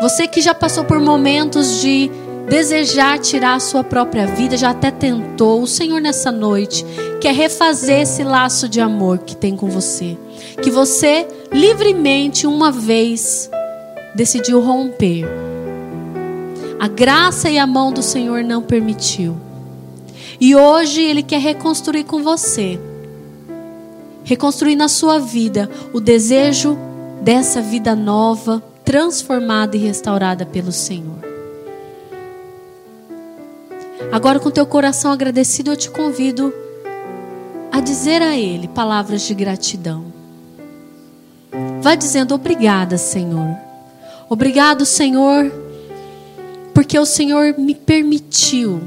você 0.00 0.26
que 0.26 0.40
já 0.40 0.52
passou 0.52 0.82
por 0.82 0.98
momentos 0.98 1.80
de 1.80 2.10
desejar 2.48 3.18
tirar 3.18 3.54
a 3.54 3.60
sua 3.60 3.82
própria 3.82 4.26
vida, 4.26 4.56
já 4.56 4.70
até 4.70 4.90
tentou, 4.90 5.62
o 5.62 5.66
Senhor 5.66 6.00
nessa 6.00 6.30
noite 6.30 6.84
quer 7.20 7.34
refazer 7.34 8.02
esse 8.02 8.24
laço 8.24 8.68
de 8.68 8.80
amor 8.80 9.18
que 9.18 9.36
tem 9.36 9.56
com 9.56 9.68
você. 9.68 10.16
Que 10.62 10.70
você 10.70 11.26
livremente, 11.52 12.46
uma 12.46 12.70
vez, 12.70 13.50
decidiu 14.14 14.60
romper. 14.60 15.24
A 16.78 16.88
graça 16.88 17.48
e 17.48 17.58
a 17.58 17.66
mão 17.66 17.92
do 17.92 18.02
Senhor 18.02 18.42
não 18.42 18.62
permitiu. 18.62 19.36
E 20.40 20.56
hoje 20.56 21.00
Ele 21.00 21.22
quer 21.22 21.40
reconstruir 21.40 22.04
com 22.04 22.22
você. 22.22 22.78
Reconstruir 24.24 24.76
na 24.76 24.88
sua 24.88 25.18
vida 25.18 25.70
o 25.92 26.00
desejo 26.00 26.76
dessa 27.22 27.60
vida 27.60 27.94
nova, 27.94 28.62
transformada 28.84 29.76
e 29.76 29.80
restaurada 29.80 30.44
pelo 30.44 30.72
Senhor. 30.72 31.31
Agora, 34.12 34.38
com 34.38 34.50
teu 34.50 34.66
coração 34.66 35.10
agradecido, 35.10 35.70
eu 35.70 35.76
te 35.76 35.88
convido 35.90 36.52
a 37.72 37.80
dizer 37.80 38.20
a 38.20 38.36
Ele 38.36 38.68
palavras 38.68 39.22
de 39.22 39.32
gratidão. 39.32 40.12
Vá 41.80 41.94
dizendo: 41.94 42.34
Obrigada, 42.34 42.98
Senhor. 42.98 43.56
Obrigado, 44.28 44.84
Senhor, 44.84 45.50
porque 46.74 46.98
o 46.98 47.06
Senhor 47.06 47.54
me 47.56 47.74
permitiu 47.74 48.82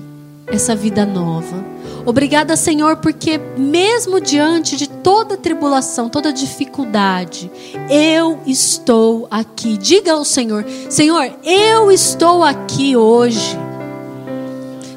essa 0.45 0.75
vida 0.75 1.07
nova. 1.07 1.65
Obrigada, 2.05 2.55
Senhor, 2.55 2.97
porque 2.97 3.39
mesmo 3.57 4.21
diante 4.21 4.77
de 4.77 4.87
toda 4.87 5.35
tribulação, 5.35 6.07
toda 6.07 6.31
dificuldade, 6.31 7.49
eu 7.89 8.39
estou 8.45 9.27
aqui. 9.31 9.75
Diga 9.75 10.13
ao 10.13 10.23
Senhor: 10.23 10.63
Senhor, 10.87 11.33
eu 11.43 11.91
estou 11.91 12.43
aqui 12.43 12.95
hoje. 12.95 13.64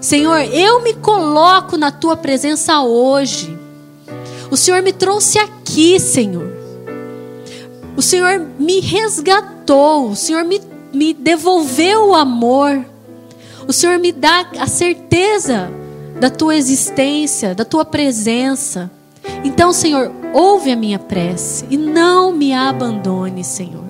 Senhor, 0.01 0.41
eu 0.41 0.83
me 0.83 0.95
coloco 0.95 1.77
na 1.77 1.91
tua 1.91 2.17
presença 2.17 2.81
hoje. 2.81 3.59
O 4.51 4.57
Senhor 4.57 4.83
me 4.83 4.93
trouxe 4.93 5.39
aqui, 5.39 5.99
Senhor. 5.99 6.53
O 7.97 8.03
Senhor 8.03 8.41
me 8.59 8.81
resgatou. 8.81 10.11
O 10.11 10.17
Senhor 10.17 10.45
me, 10.45 10.61
me 10.93 11.13
devolveu 11.13 12.09
o 12.09 12.15
amor. 12.15 12.85
O 13.67 13.73
Senhor 13.73 13.99
me 13.99 14.13
dá 14.13 14.47
a 14.59 14.67
certeza 14.67 15.71
da 16.19 16.31
tua 16.31 16.57
existência, 16.57 17.55
da 17.55 17.65
tua 17.65 17.85
presença. 17.85 18.91
Então, 19.45 19.73
Senhor, 19.73 20.11
ouve 20.33 20.71
a 20.71 20.77
minha 20.77 20.99
prece 20.99 21.67
e 21.69 21.77
não 21.77 22.33
me 22.33 22.53
abandone, 22.53 23.45
Senhor. 23.45 23.85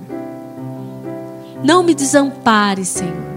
Não 1.62 1.82
me 1.82 1.94
desampare, 1.94 2.84
Senhor. 2.84 3.27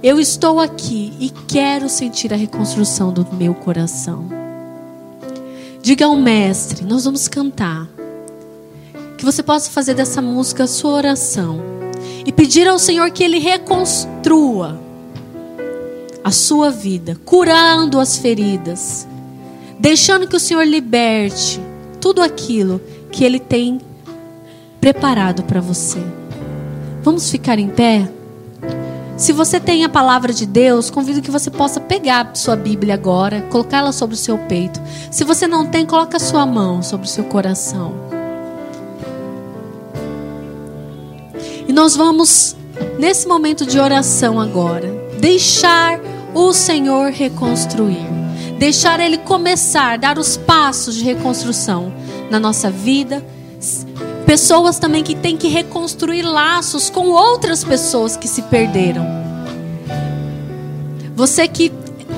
Eu 0.00 0.20
estou 0.20 0.60
aqui 0.60 1.12
e 1.18 1.28
quero 1.28 1.88
sentir 1.88 2.32
a 2.32 2.36
reconstrução 2.36 3.12
do 3.12 3.26
meu 3.32 3.52
coração. 3.52 4.28
Diga 5.82 6.04
ao 6.04 6.16
Mestre, 6.16 6.84
nós 6.84 7.04
vamos 7.04 7.26
cantar. 7.26 7.88
Que 9.16 9.24
você 9.24 9.42
possa 9.42 9.68
fazer 9.70 9.94
dessa 9.94 10.22
música 10.22 10.64
a 10.64 10.68
sua 10.68 10.92
oração. 10.92 11.60
E 12.24 12.30
pedir 12.30 12.68
ao 12.68 12.78
Senhor 12.78 13.10
que 13.10 13.24
Ele 13.24 13.40
reconstrua 13.40 14.80
a 16.22 16.30
sua 16.30 16.70
vida, 16.70 17.18
curando 17.24 17.98
as 17.98 18.18
feridas, 18.18 19.08
deixando 19.80 20.28
que 20.28 20.36
o 20.36 20.40
Senhor 20.40 20.64
liberte 20.64 21.60
tudo 22.00 22.22
aquilo 22.22 22.80
que 23.10 23.24
Ele 23.24 23.40
tem 23.40 23.80
preparado 24.80 25.42
para 25.42 25.60
você. 25.60 25.98
Vamos 27.02 27.28
ficar 27.30 27.58
em 27.58 27.68
pé? 27.68 28.08
Se 29.18 29.32
você 29.32 29.58
tem 29.58 29.82
a 29.82 29.88
palavra 29.88 30.32
de 30.32 30.46
Deus, 30.46 30.90
convido 30.90 31.20
que 31.20 31.30
você 31.30 31.50
possa 31.50 31.80
pegar 31.80 32.30
sua 32.34 32.54
Bíblia 32.54 32.94
agora, 32.94 33.42
colocar 33.50 33.78
ela 33.78 33.90
sobre 33.90 34.14
o 34.14 34.18
seu 34.18 34.38
peito. 34.38 34.80
Se 35.10 35.24
você 35.24 35.44
não 35.48 35.66
tem, 35.66 35.84
coloca 35.84 36.16
a 36.16 36.20
sua 36.20 36.46
mão 36.46 36.84
sobre 36.84 37.04
o 37.04 37.10
seu 37.10 37.24
coração. 37.24 37.92
E 41.66 41.72
nós 41.72 41.96
vamos, 41.96 42.54
nesse 42.96 43.26
momento 43.26 43.66
de 43.66 43.80
oração 43.80 44.40
agora, 44.40 44.88
deixar 45.20 45.98
o 46.32 46.52
Senhor 46.52 47.10
reconstruir. 47.10 48.06
Deixar 48.56 49.00
Ele 49.00 49.18
começar, 49.18 49.98
dar 49.98 50.16
os 50.16 50.36
passos 50.36 50.94
de 50.94 51.02
reconstrução 51.02 51.92
na 52.30 52.38
nossa 52.38 52.70
vida 52.70 53.24
Pessoas 54.28 54.78
também 54.78 55.02
que 55.02 55.14
têm 55.14 55.38
que 55.38 55.48
reconstruir 55.48 56.20
laços 56.20 56.90
com 56.90 57.08
outras 57.08 57.64
pessoas 57.64 58.14
que 58.14 58.28
se 58.28 58.42
perderam. 58.42 59.02
Você 61.16 61.48
que 61.48 61.72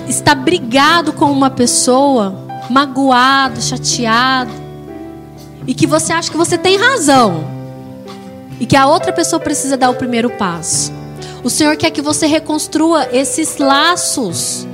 está 0.08 0.34
brigado 0.34 1.12
com 1.12 1.30
uma 1.30 1.50
pessoa, 1.50 2.34
magoado, 2.68 3.62
chateado, 3.62 4.50
e 5.68 5.72
que 5.72 5.86
você 5.86 6.12
acha 6.12 6.28
que 6.28 6.36
você 6.36 6.58
tem 6.58 6.76
razão, 6.76 7.44
e 8.58 8.66
que 8.66 8.76
a 8.76 8.88
outra 8.88 9.12
pessoa 9.12 9.38
precisa 9.38 9.76
dar 9.76 9.90
o 9.90 9.94
primeiro 9.94 10.30
passo. 10.30 10.92
O 11.44 11.48
Senhor 11.48 11.76
quer 11.76 11.92
que 11.92 12.02
você 12.02 12.26
reconstrua 12.26 13.06
esses 13.12 13.56
laços 13.56 14.66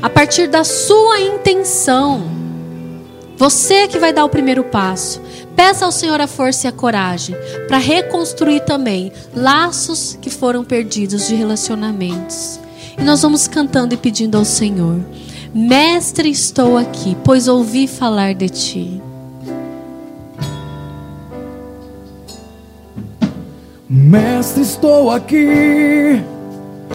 a 0.00 0.08
partir 0.08 0.46
da 0.46 0.64
sua 0.64 1.20
intenção. 1.20 2.22
Você 3.36 3.86
que 3.86 3.98
vai 3.98 4.14
dar 4.14 4.24
o 4.24 4.30
primeiro 4.30 4.64
passo. 4.64 5.20
Peça 5.56 5.84
ao 5.84 5.92
Senhor 5.92 6.20
a 6.20 6.26
força 6.26 6.66
e 6.66 6.68
a 6.68 6.72
coragem 6.72 7.36
para 7.68 7.78
reconstruir 7.78 8.60
também 8.60 9.12
laços 9.34 10.18
que 10.20 10.30
foram 10.30 10.64
perdidos 10.64 11.28
de 11.28 11.34
relacionamentos. 11.34 12.58
E 12.98 13.02
nós 13.02 13.22
vamos 13.22 13.46
cantando 13.46 13.94
e 13.94 13.96
pedindo 13.96 14.36
ao 14.36 14.44
Senhor: 14.44 15.00
Mestre, 15.54 16.30
estou 16.30 16.76
aqui, 16.76 17.16
pois 17.24 17.48
ouvi 17.48 17.86
falar 17.86 18.34
de 18.34 18.48
ti. 18.48 19.02
Mestre, 23.88 24.62
estou 24.62 25.10
aqui 25.10 26.22